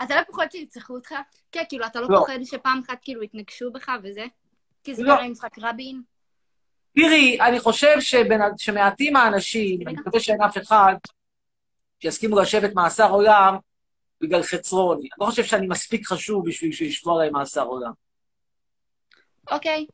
[0.02, 1.14] אתה לא פוחד שירצחו אותך?
[1.52, 2.18] כן, כאילו, אתה לא לא.
[2.18, 4.24] פוחד שפעם אחת כאילו יתנגשו בך וזה?
[4.84, 5.14] כי זה לא.
[5.14, 6.02] קרה עם משחק רבין?
[6.94, 7.96] תראי, אני חושב
[8.56, 10.94] שמעטים האנשים, אני מקווה שאין אף אחד,
[12.06, 13.56] שיסכימו לשבת מאסר עולם
[14.20, 15.00] בגלל חצרוני.
[15.00, 17.92] אני לא חושב שאני מספיק חשוב בשביל שישבו עליי מאסר עולם.
[19.50, 19.86] אוקיי.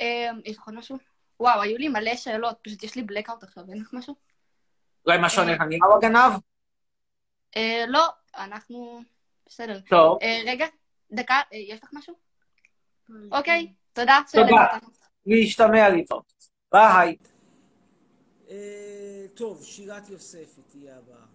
[0.00, 0.98] אה, יש לך עוד משהו?
[1.40, 4.14] וואו, היו לי מלא שאלות, פשוט יש לי blackout עכשיו, אין לך משהו?
[5.06, 6.32] אולי משהו על נתניהו הגנב?
[7.56, 9.02] אה, לא, אנחנו...
[9.46, 9.80] בסדר.
[9.88, 10.18] טוב.
[10.22, 10.66] אה, רגע,
[11.12, 12.14] דקה, אה, יש לך משהו?
[13.32, 14.18] אוקיי, תודה.
[14.32, 14.78] תודה.
[15.26, 16.32] להשתמע להתראות.
[16.72, 17.16] ביי.
[18.50, 21.33] אה, טוב, שירת יוספי תהיה הבאה.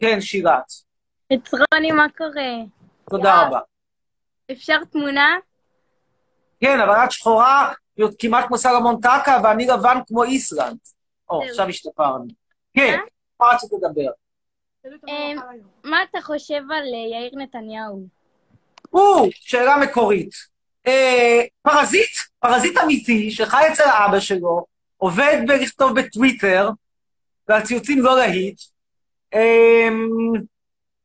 [0.00, 0.64] כן, שירת.
[1.32, 2.52] חצרוני, מה קורה?
[3.10, 3.60] תודה רבה.
[4.52, 5.36] אפשר תמונה?
[6.60, 7.72] כן, אבל את שחורה,
[8.18, 10.78] כמעט כמו סלמון טקה, ואני לבן כמו איסלנד.
[11.30, 12.24] או, עכשיו השתפרנו.
[12.74, 12.98] כן,
[13.40, 14.10] מה רצית לדבר?
[15.08, 15.36] אמ,
[15.84, 18.06] מה אתה חושב על אה, יאיר נתניהו?
[18.92, 20.30] או, שאלה מקורית.
[20.86, 24.64] אה, פרזיט, פרזיט אמיתי, שחי אצל אבא שלו,
[24.96, 26.70] עובד בלכתוב בטוויטר,
[27.48, 28.60] ועל ציוצים לא להיט.
[29.34, 29.88] אה,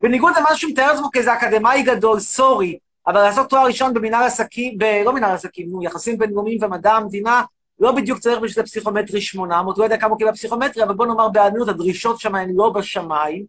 [0.01, 4.77] בניגוד למה שהוא מתאר עצמו כאיזה אקדמאי גדול, סורי, אבל לעשות תואר ראשון במנהל עסקים,
[4.77, 4.83] ב...
[5.05, 7.43] לא מנהל עסקים, נו, יחסים בינלאומיים ומדע המדינה,
[7.79, 11.67] לא בדיוק צריך בשביל הפסיכומטרי 800, לא יודע כמה קיבל פסיכומטרי, אבל בוא נאמר בעדינות,
[11.67, 13.45] הדרישות שם הן לא בשמיים.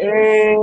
[0.00, 0.54] אה,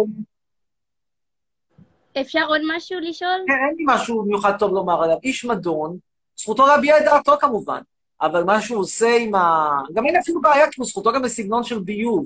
[2.22, 3.44] אפשר עוד משהו לשאול?
[3.48, 5.18] כן, אין לי משהו מיוחד טוב לומר עליו.
[5.24, 5.98] איש מדון,
[6.38, 7.82] זכותו להביע את דעתו כמובן,
[8.22, 9.70] אבל מה שהוא עושה עם ה...
[9.94, 12.26] גם אין אפילו בעיה, כי זכותו גם בסגנון של ביוב,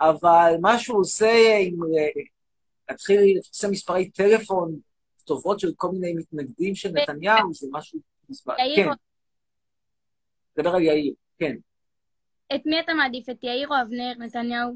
[0.00, 1.74] אבל מה שהוא עושה עם...
[1.82, 2.22] אה,
[2.88, 4.78] להתחיל לפרסם מספרי טלפון,
[5.18, 7.98] כתובות של כל מיני מתנגדים של נתניהו, זה משהו...
[8.58, 8.92] יאיר, כן,
[10.62, 11.56] דבר על יאיר, כן.
[12.54, 14.74] את מי אתה מעדיף, את יאיר או אבנר נתניהו?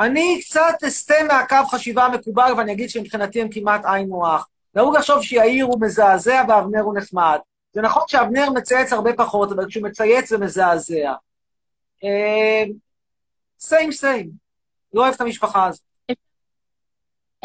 [0.00, 4.46] אני קצת אסטה מהקו חשיבה המקובל, ואני אגיד שמבחינתי הם כמעט היינו הך.
[4.74, 7.38] נהוג לחשוב שיאיר הוא מזעזע ואבנר הוא נחמד.
[7.72, 11.12] זה נכון שאבנר מצייץ הרבה פחות, אבל כשהוא מצייץ זה מזעזע.
[13.58, 14.30] סיים סיים.
[14.94, 15.84] לא אוהב את המשפחה הזאת.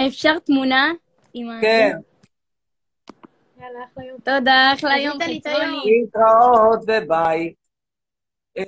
[0.08, 0.92] אפשר תמונה?
[1.62, 1.98] כן.
[3.58, 4.18] יאללה, אחלה יום.
[4.20, 5.18] תודה, אחלה יום.
[5.46, 5.82] היום.
[5.86, 7.54] להתראות וביי.
[8.58, 8.64] אמ,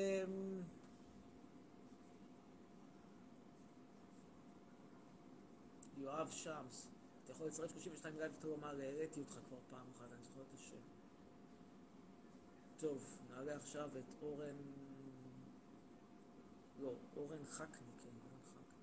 [5.97, 6.89] יואב שמס,
[7.23, 10.53] אתה יכול לצרף 32 מילה ותראו מה העליתי אותך כבר פעם אחת, אני זוכר את
[10.59, 10.75] השם.
[12.79, 14.55] טוב, נעלה עכשיו את אורן...
[16.81, 16.91] לא,
[17.53, 18.79] אורן חקני, כן, אורן חקני.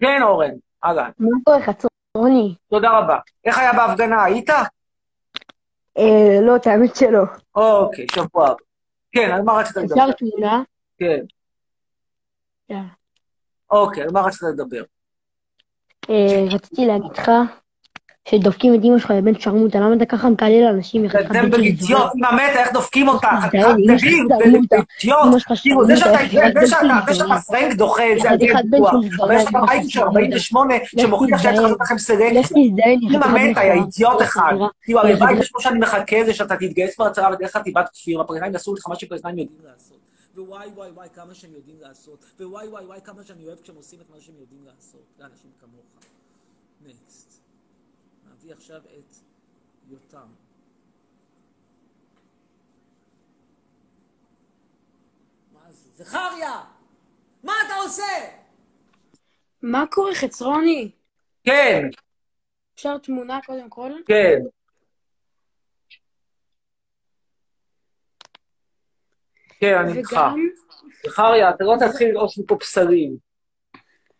[0.00, 0.54] כן, אורן,
[0.84, 1.10] אהלן.
[1.18, 2.54] מה קורה, חצרוני?
[2.70, 3.18] תודה רבה.
[3.44, 4.50] איך היה בהפגנה, היית?
[5.98, 7.22] אה, לא, את האמת שלא.
[7.54, 8.54] אוקיי, שבוע הבא.
[9.12, 9.94] כן, על מה רצית לדבר?
[9.94, 10.62] אפשר תמונה?
[10.98, 11.24] כן.
[12.68, 12.84] יאללה.
[13.70, 14.82] אוקיי, על מה רצית לדבר?
[16.10, 17.30] אה, רציתי להגיד לך
[18.28, 21.04] שדופקים את אמא שלך לבן שרמוטה, למה אתה ככה מקלל אנשים?
[21.04, 23.28] איך אתם אידיוט, אמא מתה, איך דופקים אותה?
[23.46, 24.10] תזדיין, אמא שלך
[24.40, 24.76] שרמוטה.
[24.76, 25.18] אידיוט.
[25.26, 26.18] אמא שלך תראו, זה שאתה.
[27.46, 28.92] פרנק דוחה את זה, ויכוח.
[29.16, 32.56] של אבל יש לך בית לך של 48 שמוכיח שהיה צריך לעשות לכם לך סלקציה.
[33.10, 33.72] אמא מתה, יא.
[33.72, 34.52] אידיוט אחד.
[34.52, 34.66] חתיכה.
[34.82, 35.42] כאילו, הלוואי חתיכה.
[35.44, 39.38] שפה שאני מחכה זה שאתה תתגייס בצבא ודרך חטיבת כפיר, הפרקטיים יעשו לך מה שפרקטיים
[39.38, 39.98] יודעים לעשות.
[40.36, 42.24] ווואי וואי וואי כמה שהם יודעים לעשות.
[42.40, 45.04] ווואי וואי וואי כמה שאני אוהב כשהם עושים את מה שהם יודעים לעשות.
[45.20, 45.84] לאנשים כמוך.
[46.86, 47.41] נקסט.
[48.42, 49.14] נביא עכשיו את
[49.88, 50.26] יותם.
[55.52, 56.04] מה זה?
[56.04, 56.64] זכריה!
[57.42, 58.02] מה אתה עושה?
[59.62, 60.90] מה קורה, חצרוני?
[61.44, 61.88] כן,
[62.74, 63.92] אפשר תמונה קודם כל?
[64.06, 64.38] כן.
[69.60, 70.16] כן, אני איתך.
[71.06, 73.16] זכריה, אתה לא תתחיל ללעוס מפה בשרים.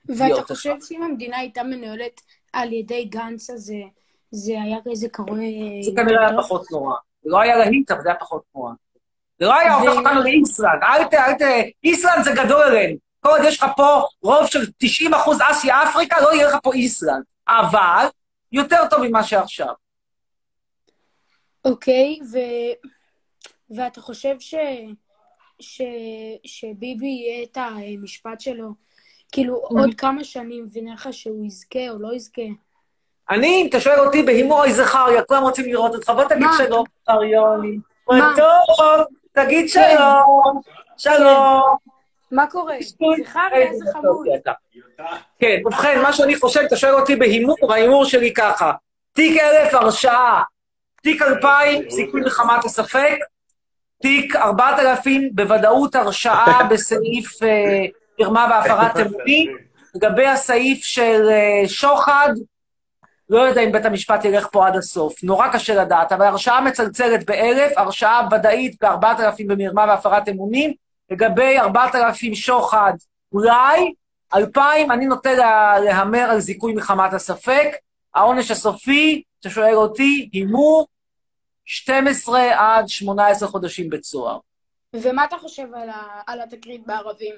[0.09, 2.21] ואתה חושב שאם המדינה הייתה מנוהלת
[2.53, 3.73] על ידי גנץ, אז
[4.33, 5.81] זה- זה היה איזה קרוי...
[5.85, 6.95] זה כנראה היה פחות נורא.
[7.23, 8.73] זה לא היה להיט, אבל זה היה פחות נורא.
[9.39, 10.83] זה לא היה הופך אותנו לאיסלנד.
[10.83, 11.15] אל ת...
[11.15, 11.43] אל ת...
[11.85, 12.97] איסלנד זה גדול עלינו.
[13.21, 17.23] כל עוד יש לך פה רוב של 90 אחוז אסיה-אפריקה, לא יהיה לך פה איסלנד.
[17.49, 18.07] אבל,
[18.53, 19.75] יותר טוב ממה שעכשיו.
[21.65, 22.39] אוקיי, ו...
[23.77, 24.55] ואתה חושב ש...
[25.61, 25.83] ש...
[26.45, 28.69] שביבי יהיה את המשפט שלו,
[29.33, 32.43] כאילו, עוד כמה שנים, ונראה לך שהוא יזכה או לא יזכה?
[33.33, 36.49] אני, אם אתה שואל אותי בהימור, אוי זכריה, כולם רוצים לראות אותך, בוא תגיד?
[36.57, 37.79] שלום, זכריוני.
[38.09, 38.35] מה?
[38.37, 40.61] טוב, תגיד שלום,
[40.97, 41.77] שלום.
[42.31, 42.75] מה קורה?
[42.81, 44.27] זכריה, איזה חמוד.
[45.39, 48.73] כן, ובכן, מה שאני חושב, אתה שואל אותי בהימור, ההימור שלי ככה.
[49.13, 50.43] תיק אלף, הרשעה.
[51.03, 53.19] תיק אלפיים, סיכוי מחמת הספק.
[54.03, 57.85] תיק ארבעת אלפים, בוודאות הרשעה בסעיף אה,
[58.21, 59.57] מרמה והפרת אמונים.
[59.95, 62.29] לגבי הסעיף של אה, שוחד,
[63.31, 65.25] לא יודע אם בית המשפט ילך פה עד הסוף.
[65.25, 70.73] נורא קשה לדעת, אבל הרשעה מצלצלת באלף, הרשעה ודאית בארבעת אלפים במרמה והפרת אמונים.
[71.11, 72.93] לגבי ארבעת אלפים שוחד,
[73.33, 73.95] אולי.
[74.35, 77.67] אלפיים, אני נוטה לה, להמר על זיכוי מחמת הספק.
[78.15, 80.87] העונש הסופי, אתה שואל אותי, הימור,
[81.65, 84.39] 12 עד 18 חודשים בית סוהר.
[84.95, 86.21] ומה אתה חושב על, ה...
[86.27, 87.35] על התקרית בערבים?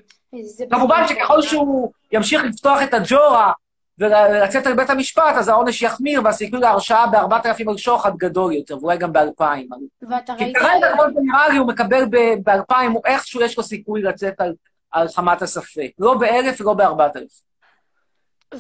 [0.71, 1.05] כמובן.
[1.09, 3.53] שככל שהוא ימשיך לפתוח את הג'ורה
[3.99, 8.79] ולצאת על בית המשפט, אז העונש יחמיר והסיכוי להרשעה בארבעת אלפים על שוחד גדול יותר,
[8.79, 9.69] ואולי גם באלפיים.
[10.03, 10.57] ואתה כי ראית...
[10.57, 14.55] כרגע, כמו שנראה לי, הוא מקבל ב- באלפיים, הוא איכשהו יש לו סיכוי לצאת על,
[14.91, 15.91] על חמת הספק.
[15.99, 17.41] לא באלף ולא בארבעת אלף.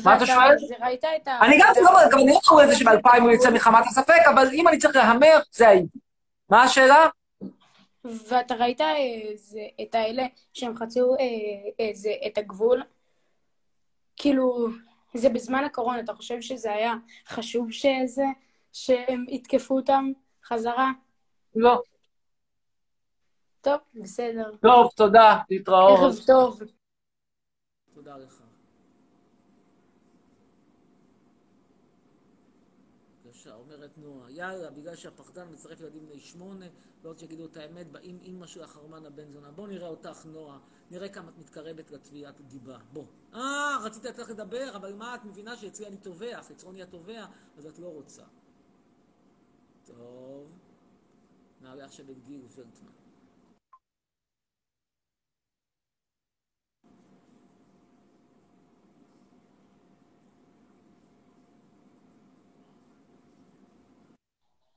[0.05, 0.59] מה אתה שואל?
[0.68, 1.39] זה ראית את ה...
[1.43, 4.49] אני גם לא, גם אני לא רואה את זה שבאלפיים הוא יצא מחמת הספק, אבל
[4.53, 5.99] אם אני צריך להמר, זה הייתי.
[6.51, 7.07] מה השאלה?
[8.05, 8.80] ואתה ראית
[9.82, 10.22] את האלה
[10.53, 11.91] שהם חצו אה,
[12.26, 12.82] את הגבול?
[14.16, 14.68] כאילו,
[15.15, 16.95] זה בזמן הקורונה, אתה חושב שזה היה
[17.27, 18.25] חשוב שזה,
[18.73, 20.12] שהם יתקפו אותם
[20.45, 20.91] חזרה?
[21.55, 21.83] לא.
[23.61, 24.57] טוב, בסדר.
[24.62, 25.99] טוב, תודה, להתראות.
[25.99, 26.61] ערב טוב.
[27.95, 28.43] תודה לך.
[33.25, 36.66] בבקשה, אומרת נועה, יאללה, בגלל שהפחדן מצרף ילדים בני שמונה,
[37.03, 39.51] ועוד שיגידו את האמת, באים אימא של החרמן הבן זונה.
[39.51, 40.59] בוא נראה אותך, נועה,
[40.91, 42.78] נראה כמה את מתקרבת לתביעת דיבה.
[42.93, 43.05] בוא.
[43.35, 47.26] אה, רצית לתת לדבר, אבל מה, את מבינה שאצלי אני תובע, חצרוני התובע,
[47.59, 48.22] אז את לא רוצה.
[49.85, 50.49] טוב.
[51.61, 53.03] נעלה עכשיו את גיל ורטמן.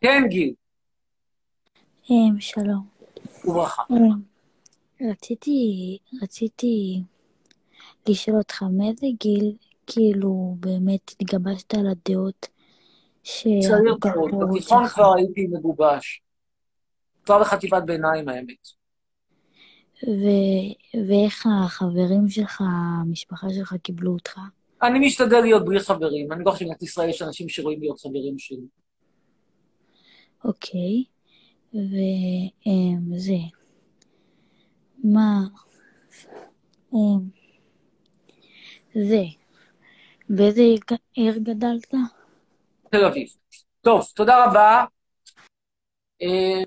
[0.01, 0.53] כן, גיל.
[2.09, 2.87] אמ, שלום.
[3.45, 3.83] וברכה.
[3.91, 4.21] אמ,
[5.11, 7.01] רציתי, רציתי
[8.09, 9.55] לשאול אותך, מאיזה גיל,
[9.87, 12.41] כאילו, באמת התגבשת על הדעות
[13.23, 16.21] צעיר שהרבה מאוד, בתיכון כבר הייתי מגובש.
[17.25, 18.67] כבר בחטיבת ביניים, האמת.
[20.03, 22.61] ו- ואיך החברים שלך,
[23.01, 24.39] המשפחה שלך קיבלו אותך?
[24.81, 26.31] אני משתדל להיות בלי חברים.
[26.31, 28.67] אני לא חושב שבמדינת ישראל יש אנשים שרואים להיות חברים שלי.
[30.43, 31.03] אוקיי,
[31.73, 33.41] וזה,
[35.03, 35.39] מה,
[38.93, 39.23] זה,
[40.29, 40.61] באיזה
[41.13, 41.93] עיר גדלת?
[42.89, 43.27] תל אביב.
[43.81, 44.85] טוב, תודה רבה.
[46.21, 46.63] אה,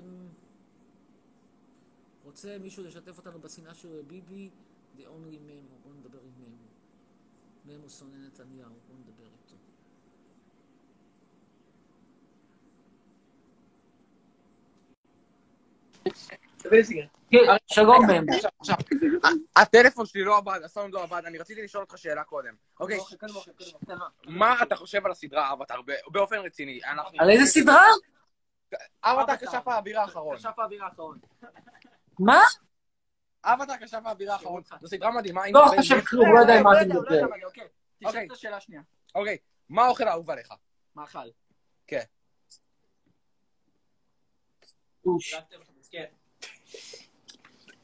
[2.23, 4.49] רוצה מישהו לשתף אותנו בשנאה של ביבי?
[4.97, 5.75] The only memo.
[5.83, 6.67] בואו נדבר עם ממו.
[7.65, 9.20] ממו שונא נתניהו, בואו נדבר
[17.67, 18.05] שלום.
[19.23, 22.53] ה- הטלפון שלי לא עבד, הסאונד לא עבד, אני רציתי לשאול אותך שאלה קודם.
[22.79, 22.99] אוקיי,
[24.25, 26.79] מה אתה חושב על הסדרה אבטאר ב- באופן רציני?
[27.19, 27.85] על איזה סדרה?
[29.03, 30.37] אבטאר כשף האוויר האחרון.
[30.37, 31.19] כשף האוויר האחרון.
[32.19, 32.41] מה?
[33.43, 34.61] אבטאר כשף האוויר האחרון.
[34.81, 35.41] זו סדרה מדהימה.
[35.51, 37.25] לא חושב כלום, לא יודע עם מה אתה לא מדבר.
[37.45, 37.67] אוקיי.
[38.05, 38.81] תשאל את השאלה השנייה.
[39.15, 39.37] אוקיי,
[39.69, 40.53] מה האוכל האהוב עליך?
[40.95, 41.19] מאכל.
[41.87, 42.03] כן.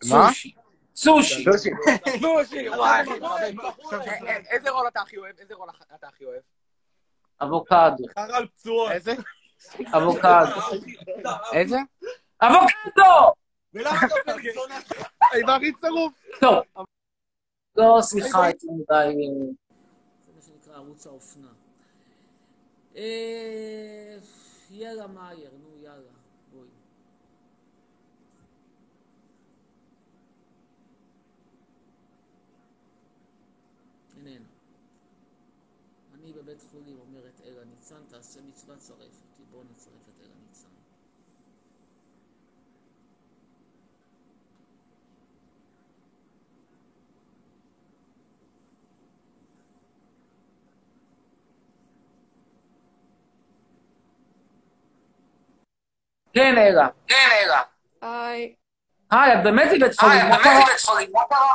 [0.04, 0.12] סוש.
[0.12, 0.30] מה?
[0.96, 1.46] סושי.
[1.46, 1.70] סושי.
[2.78, 3.80] וואי, אחי, מחבק.
[3.84, 5.40] עכשיו, א- א- איזה רול אתה הכי אוהב?
[5.40, 6.42] איזה רול אתה הכי אוהב?
[7.42, 8.04] אבוקדו.
[8.16, 8.92] חרל פצועות.
[8.92, 9.14] איזה?
[9.98, 10.28] אבוקדו.
[11.54, 11.78] איזה?
[12.42, 13.34] אבוקדו!
[13.74, 14.80] ולמה אתה אומר זונה?
[16.42, 16.86] טוב.
[17.76, 18.94] לא סליחה, יותר מדי...
[18.94, 19.54] אה,
[20.26, 21.48] זה מה שנקרא ערוץ האופנה.
[22.96, 24.18] אה,
[24.70, 26.12] יאללה מאייר, נו יאללה,
[26.52, 26.68] בואי.
[34.18, 34.46] איננו.
[36.14, 39.44] אני בבית חולים אומרת אלה ניצן, תעשה מצווה, צרף אותי.
[39.52, 40.68] בואו נצרף את אלה ניצן.
[56.34, 56.88] כן, אלה.
[57.08, 57.62] כן, אלה.
[58.02, 58.56] היי.
[59.12, 60.66] היי, את באמת בבית חולים, מה קרה?
[61.14, 61.54] מה קרה?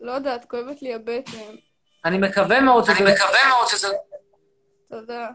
[0.00, 1.56] לא יודעת, כואבת לי הבטן.
[2.04, 2.92] אני מקווה מאוד שזה...
[2.92, 3.88] אני מקווה מאוד שזה...
[4.90, 5.28] תודה.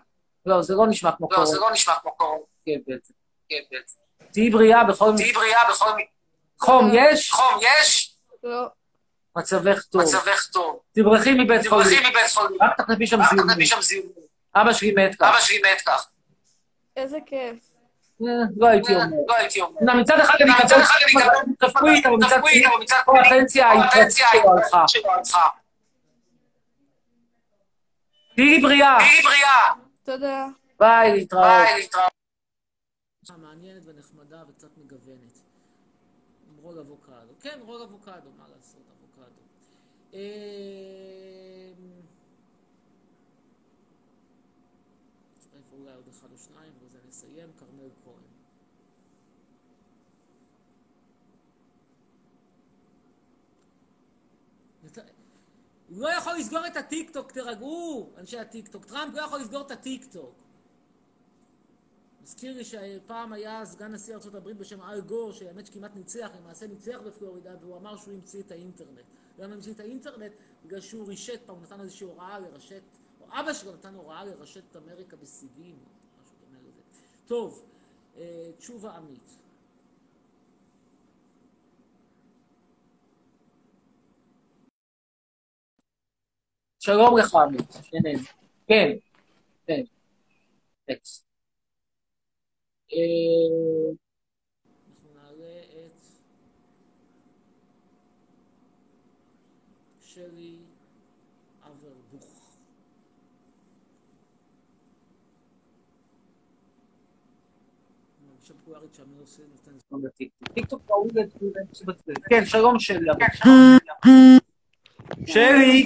[0.45, 1.51] לא, זה לא נשמע כמו לא, קורונה.
[1.51, 2.43] זה לא נשמע כמו קורונה.
[2.65, 3.13] כן, בעצם.
[3.49, 3.95] כן, בעצם.
[4.31, 5.17] תהיי בריאה בכל מקרה.
[5.17, 6.05] תהיי בריאה בכל מקרה.
[6.59, 7.31] חום יש?
[7.31, 8.15] חום יש?
[8.43, 8.67] לא.
[9.35, 10.01] מצבך טוב.
[10.01, 10.79] מצבך טוב.
[10.95, 11.85] תברחי מבית חולים.
[11.87, 12.57] תברחי מבית חולים.
[12.61, 13.47] רק תחלפי שם זיהומים.
[13.47, 14.11] תחלפי שם זיהומים.
[14.55, 15.29] אבא שלי מת כך.
[15.29, 16.07] אבא שלי מת כך.
[16.97, 17.55] איזה כיף.
[18.21, 18.27] אה,
[18.57, 19.05] לא הייתי אומר.
[19.27, 19.93] לא הייתי אומר.
[19.93, 20.81] מצד אחד אני מקבל
[21.63, 22.63] רפואית, אבל מצד שני,
[23.05, 23.69] כל הפנסיה
[24.31, 24.85] שלו הלכה.
[28.35, 28.97] תהיי בריאה.
[28.99, 29.73] תהיי בריאה.
[30.03, 30.47] תודה.
[30.79, 31.43] ביי, להתראות.
[31.43, 32.11] ביי, להתראות.
[33.37, 35.39] מעניינת ונחמדה וקצת מגוונת.
[36.49, 37.33] עם רול אבוקדו.
[37.41, 39.41] כן, רול אבוקדו, מה לעשות, אבוקדו.
[40.13, 40.19] אמ,
[45.35, 47.49] נצטרף אולי עוד אחד או שניים, ובזה נסיים.
[47.59, 48.23] כרמל כהן.
[54.83, 55.11] נת-
[55.89, 58.85] הוא לא יכול לסגור את הטיקטוק, תירגעו, אנשי הטיקטוק.
[58.85, 60.35] טראמפ לא יכול לסגור את הטיקטוק.
[62.21, 66.99] מזכיר לי שפעם היה סגן נשיא ארה"ב בשם אל גור, שהאמת שכמעט ניצח, למעשה ניצח
[67.05, 69.05] בפלורידה, והוא אמר שהוא המציא את האינטרנט.
[69.39, 70.31] למה המציא את האינטרנט?
[70.65, 72.81] בגלל שהוא רישת פעם, הוא נתן איזושהי הוראה לרשת,
[73.21, 75.75] או אבא שלו נתן הוראה לרשת את אמריקה בסיבים,
[76.23, 76.59] משהו דומה.
[77.27, 77.65] טוב,
[78.17, 79.44] אה, תשובה עמית.
[86.85, 87.73] שלום לך, עמית.
[87.91, 87.97] כן,
[88.67, 88.91] כן,
[89.67, 89.81] כן.
[90.85, 91.25] טקסט.
[92.93, 92.97] אה,
[94.89, 96.01] אנחנו נעלה את
[100.01, 100.57] שלי
[101.63, 102.51] אברבוך.
[111.15, 111.59] לתגובה.
[112.29, 113.09] כן, שלום שלי.
[115.25, 115.85] שלי!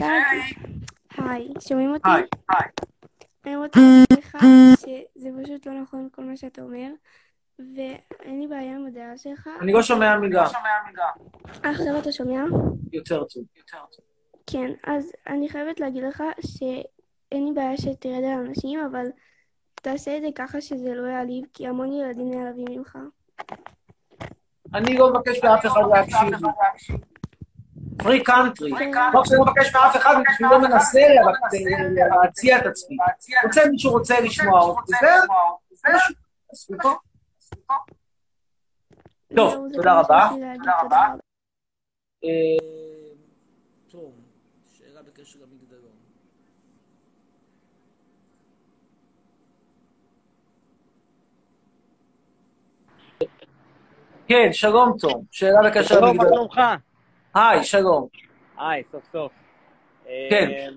[1.26, 2.10] היי, שומעים אותי?
[2.10, 2.70] היי, היי.
[3.46, 4.38] אני רוצה להגיד לך
[4.80, 6.92] שזה פשוט לא נכון כל מה שאתה אומר,
[7.60, 9.50] ואין לי בעיה עם הדעה שלך.
[9.62, 10.48] אני לא שומע מילה.
[11.64, 12.44] עכשיו אתה שומע?
[12.94, 13.44] יותר טוב.
[14.48, 19.06] כן, אז אני חייבת להגיד לך שאין לי בעיה שתרד על אנשים, אבל
[19.76, 22.98] תעשה את זה ככה שזה לא יעליב, כי המון ילדים נעלבים ממך.
[24.74, 26.96] אני לא מבקש מאף אחד להקשיב.
[28.04, 28.72] פרי קאנטרי.
[29.14, 32.98] לא שאני מבקש מאף אחד, אני לא מנסה לה- להציע את עצמי.
[33.44, 34.92] רוצה מישהו רוצה לשמוע אותי.
[39.36, 40.30] טוב, זהו, זה תודה רבה.
[40.58, 41.08] תודה רבה.
[42.24, 42.30] אה,
[43.92, 44.12] טוב,
[44.74, 45.90] שאלה בקשר למגדלון.
[54.28, 55.24] כן, שלום תום.
[55.32, 56.34] שאלה בקשר שלום, מה למגדלון.
[56.34, 56.60] שלומך?
[57.34, 58.08] היי, שלום.
[58.58, 59.32] היי, סוף סוף.
[60.06, 60.50] כן.
[60.52, 60.68] אה,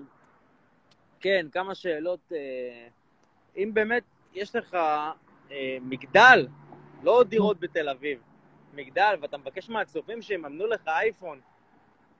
[1.19, 2.19] כן, כמה שאלות.
[2.31, 2.87] אה,
[3.57, 4.73] אם באמת יש לך
[5.51, 6.47] אה, מגדל,
[7.03, 8.19] לא דירות בתל אביב,
[8.73, 11.39] מגדל, ואתה מבקש מהצופים שיממנו לך אייפון,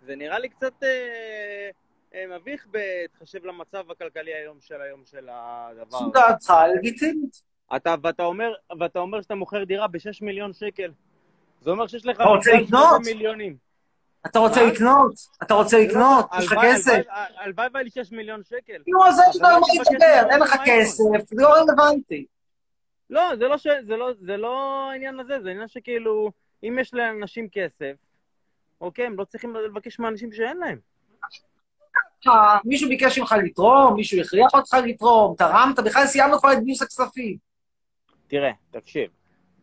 [0.05, 5.97] זה נראה לי קצת אה, מביך בהתחשב למצב הכלכלי היום של היום של הדבר.
[5.97, 7.43] זו דעתך לגיטימית.
[7.75, 10.91] אתה, ואתה אומר, ואתה אומר שאתה מוכר דירה ב-6 מיליון שקל.
[11.61, 12.15] זה אומר שיש לך...
[12.15, 13.01] אתה רוצה לקנות?
[13.05, 13.57] מיליונים.
[14.25, 14.63] אתה רוצה?
[14.65, 15.13] לקנות?
[15.43, 16.25] אתה רוצה לקנות?
[16.39, 17.01] יש לך כסף?
[17.37, 18.81] הלוואי- והיה לי 6 מיליון שקל.
[18.87, 19.57] נו, אז אין לך מה
[19.91, 20.55] לדבר, אין לך.
[20.65, 22.25] כסף, זה לא רלוונטי.
[23.09, 23.55] לא, זה לא,
[23.97, 26.31] לא, זה לא העניין הזה, זה עניין שכאילו,
[26.63, 27.93] אם יש לאנשים כסף,
[28.81, 30.79] אוקיי, הם לא צריכים לבקש מאנשים שאין להם.
[32.27, 36.81] אה, מישהו ביקש ממך לתרום, מישהו הכריח אותך לתרום, תרמת, בכלל סיימנו כבר את גיוס
[36.81, 37.37] הכספים.
[38.27, 39.09] תראה, תקשיב,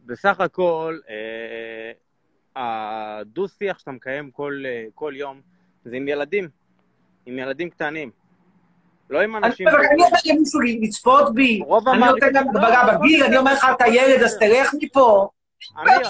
[0.07, 1.93] בסך הכל, אה,
[2.61, 5.41] הדו-שיח שאתה מקיים כל, אה, כל יום
[5.85, 6.49] זה עם ילדים,
[7.27, 8.11] עם ילדים קטנים.
[9.11, 9.69] לא עם אנשים...
[9.69, 11.61] אני אומר למישהו לצפות בי,
[11.93, 15.29] אני נותן להם לא, הכל בגיל, אני אומר לך, אתה ילד, אז תלך מפה.
[15.81, 16.07] אמיר, הכל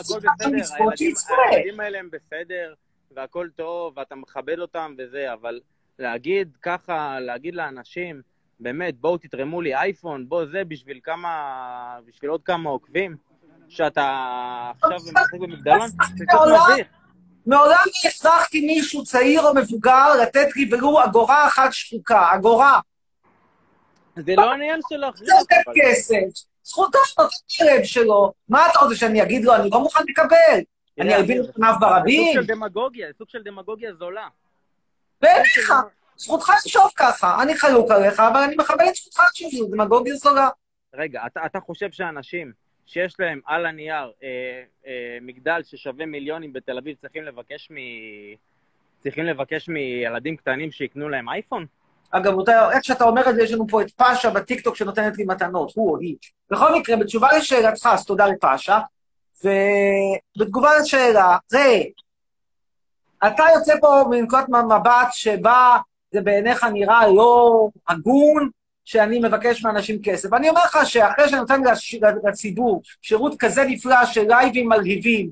[0.56, 2.74] לצפות, בסדר, הילדים- האלה הם בסדר,
[3.10, 5.60] והכל טוב, ואתה מכבד אותם וזה, אבל
[5.98, 8.22] להגיד ככה, להגיד לאנשים,
[8.60, 13.16] באמת, בואו תתרמו לי אייפון, בוא זה, בשביל כמה, בשביל עוד כמה עוקבים,
[13.70, 16.76] שאתה עכשיו משחק במגדלון, זה קצת מעולם-
[17.46, 17.74] לא
[18.08, 22.80] הכרחתי מישהו צעיר או מבוגר לתת לי ולו אגורה אחת שחוקה, אגורה.
[24.16, 25.32] זה לא העניין של זה
[25.66, 26.16] אבל- כסף,
[26.62, 27.34] זכותו נותן
[27.76, 28.32] לב שלו.
[28.48, 29.54] מה אתה רוצה שאני אגיד לו?
[29.54, 30.60] אני לא מוכן לקבל.
[31.00, 32.32] אני ארבין לפניו זה ברבים?
[32.34, 34.28] סוג של דמגוגיה, זה סוג של דמגוגיה זולה.
[35.22, 35.72] בעיניך,
[36.16, 37.42] זכותך לחשוב ככה.
[37.42, 40.48] אני חלוק עליך, אבל אני מכבד את זכותך שזו דמגוגיה זולה.
[40.94, 42.52] רגע, אתה חושב שאנשים
[42.90, 47.74] שיש להם על הנייר אה, אה, מגדל ששווה מיליונים בתל אביב צריכים לבקש מ...
[49.02, 51.66] צריכים לבקש מילדים קטנים שיקנו להם אייפון?
[52.10, 55.24] אגב, אותה, איך שאתה אומר את זה, יש לנו פה את פאשה בטיקטוק שנותנת לי
[55.24, 56.16] מתנות, הוא או היא.
[56.50, 58.80] בכל מקרה, בתשובה לשאלתך, אז תודה לפאשה,
[59.44, 61.82] ובתגובה לשאלה, ראה,
[63.26, 65.78] אתה יוצא פה מנקודת מבט שבה
[66.12, 68.50] זה בעיניך נראה לא הגון,
[68.90, 70.28] שאני מבקש מאנשים כסף.
[70.32, 71.60] ואני אומר לך שאחרי שאני נותן
[72.24, 75.30] לציבור שירות כזה נפלא של לייבים מלהיבים,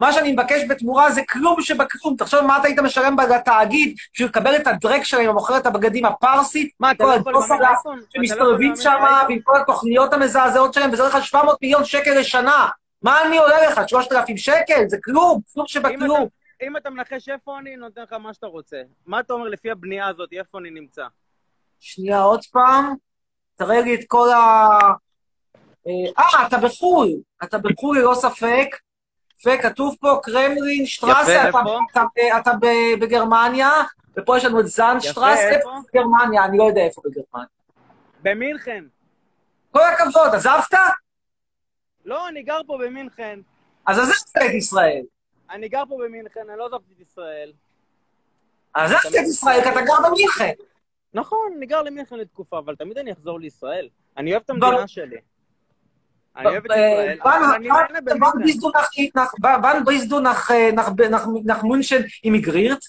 [0.00, 2.16] מה שאני מבקש בתמורה זה כלום שבכלום.
[2.16, 6.70] תחשוב מה אתה היית משלם לתאגיד בשביל לקבל את הדרק שלהם ומוכר את הבגדים הפרסית,
[6.80, 7.98] מה, אתה כל לא יכול לממן אייפון?
[7.98, 9.04] אתה לא שמסתובבים שם?
[9.28, 12.68] ועם כל התוכניות המזעזעות שלהם, וזה עולה לך 700 מיליון שקל לשנה.
[13.02, 13.80] מה אני עולה לך?
[13.86, 14.84] 3,000 שקל?
[14.86, 16.28] זה כלום, כלום שבכלום.
[16.62, 18.76] אם אתה מנחש איפה אני, נותן לך מה שאתה רוצה.
[19.06, 21.06] מה אתה אומר לפי הבנייה הזאת, איפה אני נמצא?
[21.84, 22.94] שנייה, עוד פעם.
[23.54, 24.78] תראה לי את כל ה...
[25.86, 27.08] אה, אה, אתה בחו"ל.
[27.44, 28.76] אתה בחו"ל ללא ספק.
[29.46, 31.58] וכתוב פה קרמלין שטרסה, אתה?
[31.92, 32.50] אתה, אתה,
[33.00, 33.70] בגרמניה,
[34.16, 35.50] ופה יש לנו את זן שטרסה?
[35.50, 36.44] איפה בגרמניה?
[36.44, 37.46] אני לא יודע איפה בגרמניה.
[38.22, 38.84] במינכן.
[39.72, 40.74] כל הכבוד, עזבת?
[42.04, 43.40] לא, אני גר פה במינכן.
[43.86, 45.02] אז עזבת את ישראל.
[45.50, 47.52] אני גר פה במינכן, אני לא עזבתי את ישראל.
[48.74, 50.52] עזבת את ישראל כי אתה גר במינכן.
[51.14, 53.88] נכון, אני גר למינכן לתקופה, אבל תמיד אני אחזור לישראל.
[54.16, 54.50] אני אוהב את.
[54.50, 55.16] המדינה שלי.
[56.36, 58.26] אני אוהב את אה, ישראל, אבל אני wann- נהנה במינכן.
[59.42, 62.82] wann bist du nach, nach, nach, nach München immigriert?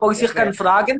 [0.00, 0.98] Soll ich kann fragen?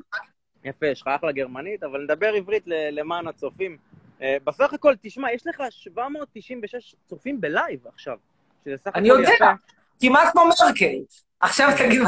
[0.64, 3.76] יפה, יש לך אחלה גרמנית, אבל נדבר עברית למען הצופים.
[4.22, 8.16] אה, בסך הכל, תשמע, יש לך 796 צופים בלייב עכשיו,
[8.64, 9.52] שזה סך הכל אני יודע.
[10.00, 10.98] כמעט כמו מרקל.
[11.40, 12.02] עכשיו תגיד,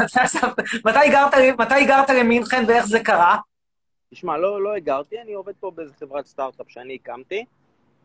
[1.59, 3.37] מתי הגרת למינכן ואיך זה קרה?
[4.13, 7.45] תשמע, לא, לא הגרתי, אני עובד פה באיזה חברת סטארט-אפ שאני הקמתי,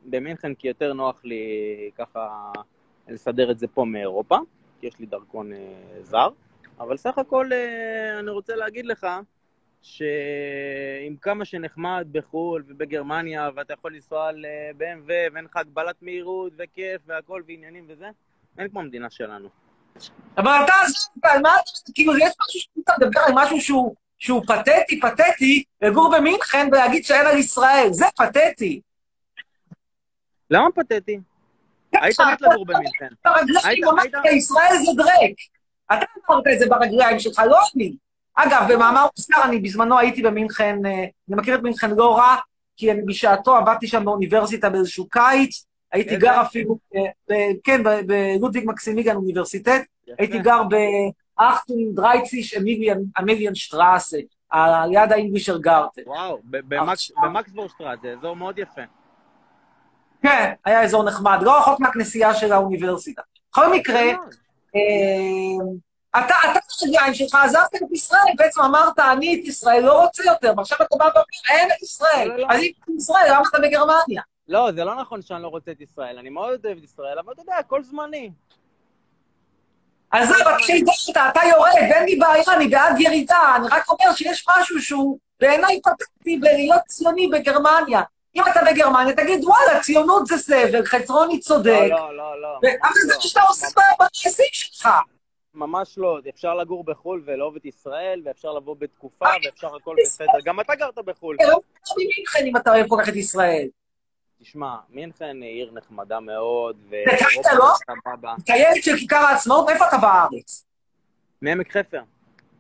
[0.05, 1.45] במינכן, כי יותר נוח לי
[1.99, 2.53] ככה
[3.09, 4.39] לסדר את זה פה מאירופה,
[4.81, 5.59] כי יש לי דרכון אה,
[6.01, 6.29] זר,
[6.81, 9.07] אבל סך הכל אה, אני רוצה להגיד לך,
[9.83, 14.45] שעם כמה שנחמד בחו"ל ובגרמניה, ואתה יכול לנסוע על
[14.79, 18.11] BMW, ואין לך הגבלת מהירות, וכיף, והכל, ועניינים וזה,
[18.59, 19.49] אין כמו המדינה שלנו.
[20.37, 20.73] אבל אתה
[21.23, 26.17] על מה אתה, כאילו, יש משהו שאתה מדבר על משהו שהוא, שהוא פתטי, פתטי, לגור
[26.17, 28.81] במינכן ולהגיד שאין על ישראל, זה פתטי.
[30.51, 31.19] למה פתטי?
[31.93, 33.09] היית מת לגור במינכן.
[33.25, 35.37] ברגליים, אמרת, ישראל זה דרק.
[35.93, 37.97] אתה אמרת את זה ברגליים שלך, לא אני.
[38.35, 40.93] אגב, במאמר מוסגר, אני בזמנו הייתי במינכן, אה,
[41.29, 42.37] אני מכיר את מינכן לא רע,
[42.77, 46.17] כי אני בשעתו עבדתי שם באוניברסיטה באיזשהו קיץ, הייתי?
[46.17, 46.79] גר אפילו,
[47.31, 49.83] אה, כן, בלודוויג מקסימיגן אוניברסיטט,
[50.19, 50.63] הייתי גר
[51.39, 52.55] באכטון דרייציש
[53.21, 54.19] אמיליאן שטראסה,
[54.51, 56.03] על יד האינגלישר גארטן.
[56.07, 58.81] וואו, ב- במקס- במקסבורשטרט, זה אזור מאוד יפה.
[60.23, 63.23] כן, היה אזור נחמד, לא רחוק מהכנסייה של האוניברסיטה.
[63.51, 64.17] בכל מקרה, אה,
[66.11, 70.53] אתה, אתה ברגליים שלך עזבת את ישראל, בעצם אמרת, אני את ישראל לא רוצה יותר,
[70.57, 72.29] ועכשיו אתה בא ואומר, אין את ישראל.
[72.29, 72.47] לא, לא.
[72.51, 74.23] אז אם את ישראל, למה אתה בגרמניה?
[74.49, 77.33] לא, זה לא נכון שאני לא רוצה את ישראל, אני מאוד אוהב את ישראל, אבל
[77.33, 78.31] אתה יודע, הכל זמני.
[80.11, 84.83] עזוב, כשהגעת, אתה יורד, ואין לי בעיה, אני בעד ירידה, אני רק אומר שיש משהו
[84.83, 88.03] שהוא בעיניי פתטי בלהיות ציוני בגרמניה.
[88.37, 91.87] אם אתה בגרמניה, תגיד, וואלה, ציונות זה סבל, חצרוני צודק.
[91.91, 92.59] לא, לא, לא, לא.
[92.83, 94.89] אבל זה מה שאתה עושה במעשים שלך.
[95.55, 96.19] ממש לא.
[96.29, 100.41] אפשר לגור בחו"ל ולאהוב את ישראל, ואפשר לבוא בתקופה, ואפשר הכל בסדר.
[100.45, 101.37] גם אתה גרת בחו"ל.
[101.43, 101.59] לא
[101.97, 103.67] ממינכן אם אתה אוהב כל כך את ישראל.
[104.47, 107.75] תשמע, מינכן היא עיר נחמדה מאוד, אתה ואירופה לא?
[108.07, 108.35] סבבה.
[108.45, 110.65] טיילת של כיכר העצמאות, מאיפה אתה בארץ?
[111.43, 112.03] מעמק חפר.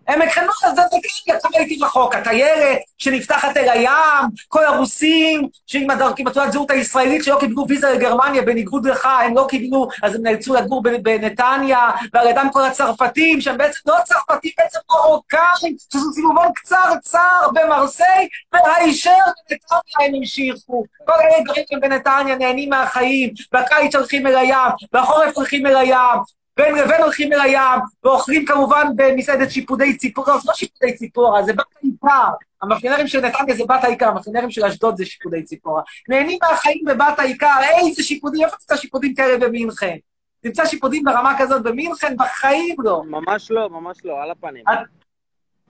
[0.08, 5.90] עמק חנון, אז אתה תגיד, אתה הייתי רחוק, הטיילת שנפתחת אל הים, כל הרוסים שעם
[5.90, 10.14] הדר- עם תעודת זהות הישראלית שלא קיבלו ויזה לגרמניה, בניגוד לך, הם לא קיבלו, אז
[10.14, 16.12] הם נאלצו לגור בנתניה, ועל ידם כל הצרפתים, שהם בעצם לא צרפתים, בעצם מרוקאים, עשו
[16.12, 19.10] סיבובון קצרצר במרסיי, והישר
[19.50, 20.84] בנתניה הם המשיכו.
[21.06, 26.74] כל אלה גרים בנתניה, נהנים מהחיים, בקיץ הולכים אל הים, בחורף הולכים אל הים, בין
[26.74, 31.52] לבין הולכים אל הים, ואוכלים כמובן במסעדת שיפודי ציפור, לא, זה לא שיפודי ציפורה, זה
[31.52, 32.30] בת האיכר.
[32.62, 35.82] המאפיונרים של נתניה זה בת האיכר, המאפיונרים של אשדוד זה שיפודי ציפורה.
[36.08, 39.96] נהנים מהחיים בבת האיכר, איזה שיפודים, איפה תמצא שיפודים כאלה במינכן?
[40.40, 42.16] תמצא שיפודים ברמה כזאת במינכן?
[42.16, 43.02] בחיים לא.
[43.04, 44.64] ממש לא, ממש לא, על הפנים.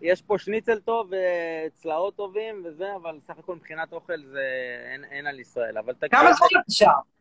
[0.01, 4.41] יש פה שניצל טוב וצלעות טובים וזה, אבל סך הכל מבחינת אוכל זה
[4.93, 5.79] אין, אין על ישראל.
[5.79, 6.11] אבל תגיד...
[6.11, 7.16] כמה זמן אתה שם?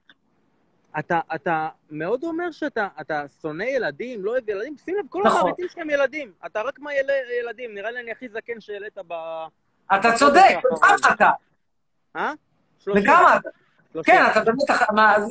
[1.00, 5.40] אתה, אתה מאוד אומר שאתה אתה שונא ילדים, לא אוהב ילדים, שים לב, כל נכון.
[5.40, 6.32] המעריצים שלהם ילדים.
[6.46, 7.10] אתה רק מה יל...
[7.42, 9.14] ילדים, נראה לי אני הכי זקן שהעלית ב...
[9.96, 11.30] אתה צודק, כמה אתה?
[12.16, 12.34] אה?
[12.88, 13.50] וכמה אתה?
[14.04, 14.70] כן, אתה באמת,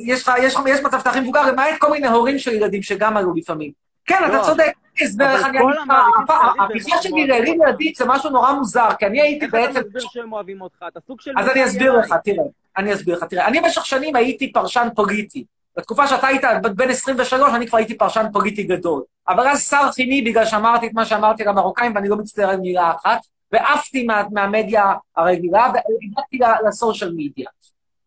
[0.05, 2.83] יש לך, יש לך, יש מצב שאתה הכי מבוגר, למעט כל מיני הורים של ילדים
[2.83, 3.71] שגם עלו לפעמים.
[4.05, 8.05] כן, אתה לא, צודק, הסבר אבל איך אני אגיד לך, הם שלי לילדים ילדים זה
[8.07, 9.79] משהו נורא מוזר, כי אני הייתי איך אתה בעצם...
[9.79, 10.85] מסביר שהם אוהבים אותך?
[10.87, 11.31] אתה סוג של...
[11.37, 11.97] אז אני אסביר.
[11.97, 12.45] לך, תראה,
[12.77, 15.45] אני אסביר לך, תראה, אני במשך שנים הייתי פרשן פוליטי.
[15.77, 16.43] בתקופה שאתה היית
[16.75, 19.03] בן 23, אני כבר הייתי פרשן פוליטי גדול.
[19.27, 22.91] אבל אז שר חימי בגלל שאמרתי את מה שאמרתי למרוקאים, ואני לא מצטער על מילה
[22.91, 23.19] אחת,
[23.51, 27.49] ועפתי מה, מהמדיה הרגילה, והגעתי לסושיאל מדיה.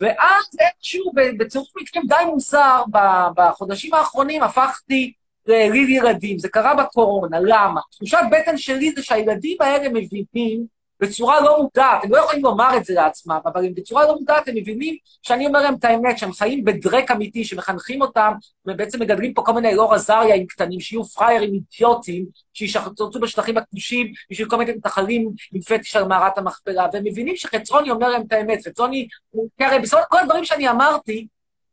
[0.01, 2.83] ואז איכשהו, בצירוף מקרים די מוזר,
[3.37, 5.12] בחודשים האחרונים הפכתי
[5.47, 6.39] לליל ילדים.
[6.39, 7.81] זה קרה בקורונה, למה?
[7.91, 12.84] תחושת בטן שלי זה שהילדים האלה מבינים בצורה לא מודעת, הם לא יכולים לומר את
[12.84, 16.32] זה לעצמם, אבל הם בצורה לא מודעת, הם מבינים שאני אומר להם את האמת, שהם
[16.32, 18.32] חיים בדרק אמיתי, שמחנכים אותם,
[18.66, 24.49] ובעצם מגדלים פה כל מיני אלאור עזריהים קטנים, שיהיו פראיירים אידיוטים, שישחצו בשטחים הכבושים, בשביל
[24.49, 28.66] כל מיני מתנחלים עם פטיש על מערת המכפלה, והם מבינים שחצרוני אומר להם את האמת,
[28.66, 29.09] חצרוני,
[29.59, 31.26] כי הרי בסופו כל הדברים שאני אמרתי,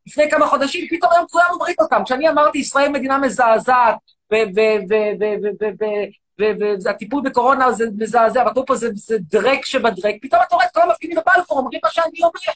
[0.06, 2.02] לפני כמה חודשים, פתאום היום כולם אומרים אותם.
[2.04, 3.96] כשאני אמרתי, ישראל מדינה מזעזעת,
[6.38, 10.80] והטיפול בקורונה זה מזעזע, והכל פה זה, זה דרק שבדרק, פתאום אתה רואה את כל
[10.82, 12.52] המפגינים בבלפור אומרים מה שאני אומר.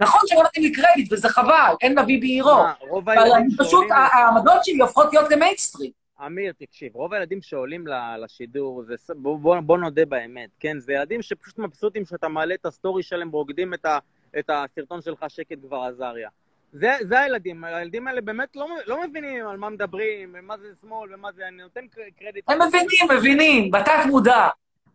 [0.00, 2.62] נכון שלא נותנים לי קרדיט, וזה חבל, אין נביא בעירו.
[2.80, 5.90] רוב אבל אני פשוט, העמדות שלי הופכות להיות למיינסטרים.
[6.26, 7.84] אמיר, תקשיב, רוב הילדים שעולים
[8.18, 10.78] לשידור, זה, בוא, בוא, בוא נודה באמת, כן?
[10.78, 13.98] זה ילדים שפשוט מבסוטים שאתה מעלה את ה story שלהם ורוקדים את, ה,
[14.38, 16.28] את הסרטון שלך שקט כבר עזריה.
[16.72, 21.14] זה, זה הילדים, הילדים האלה באמת לא, לא מבינים על מה מדברים, ומה זה שמאל
[21.14, 22.50] ומה זה, אני נותן קר- קרדיט.
[22.50, 24.48] הם מבינים, מבינים, בתת מודע.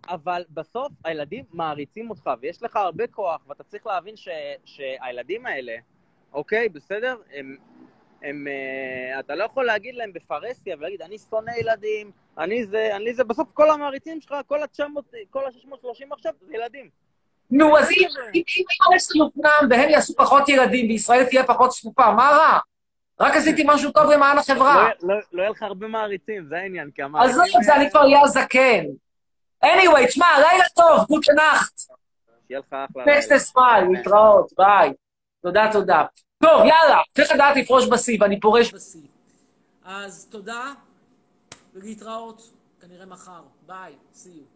[0.09, 4.28] אבל בסוף הילדים מעריצים אותך, ויש לך הרבה כוח, ואתה צריך להבין ש,
[4.65, 5.76] שהילדים האלה,
[6.34, 7.17] אוקיי, בסדר?
[7.34, 7.57] הם,
[8.23, 13.13] הם, אה, אתה לא יכול להגיד להם בפרהסיה ולהגיד, אני שונא ילדים, אני זה, אני
[13.13, 14.84] זה, בסוף כל המעריצים שלך, כל ה-900,
[15.30, 16.89] כל ה-630 עכשיו, זה ילדים.
[17.52, 22.12] נו, אז אם אם- אם המסר יופנם והם יעשו פחות ילדים וישראל תהיה פחות צפופה,
[22.12, 22.60] מה רע?
[23.20, 24.84] רק עשיתי משהו טוב למען החברה.
[25.02, 27.38] לא, לא, לא יהיה לך הרבה מעריצים, זה העניין, כי אז המעריצים...
[27.60, 28.84] לא, זה אני כבר אהיה הזקן.
[29.66, 31.80] anyway, תשמע, לילה טוב, gute Nacht.
[32.48, 33.06] שיהיה לך אחלה...
[33.06, 34.93] nächstes Mal, להתראות, ביי.
[35.43, 36.04] תודה, תודה.
[36.43, 39.00] טוב, יאללה, צריך לדעת לפרוש בשיא, ואני פורש בשיא.
[39.86, 40.74] אז תודה,
[41.74, 42.41] ולהתראות,
[42.82, 43.41] כנראה מחר.
[43.66, 44.55] ביי, see you.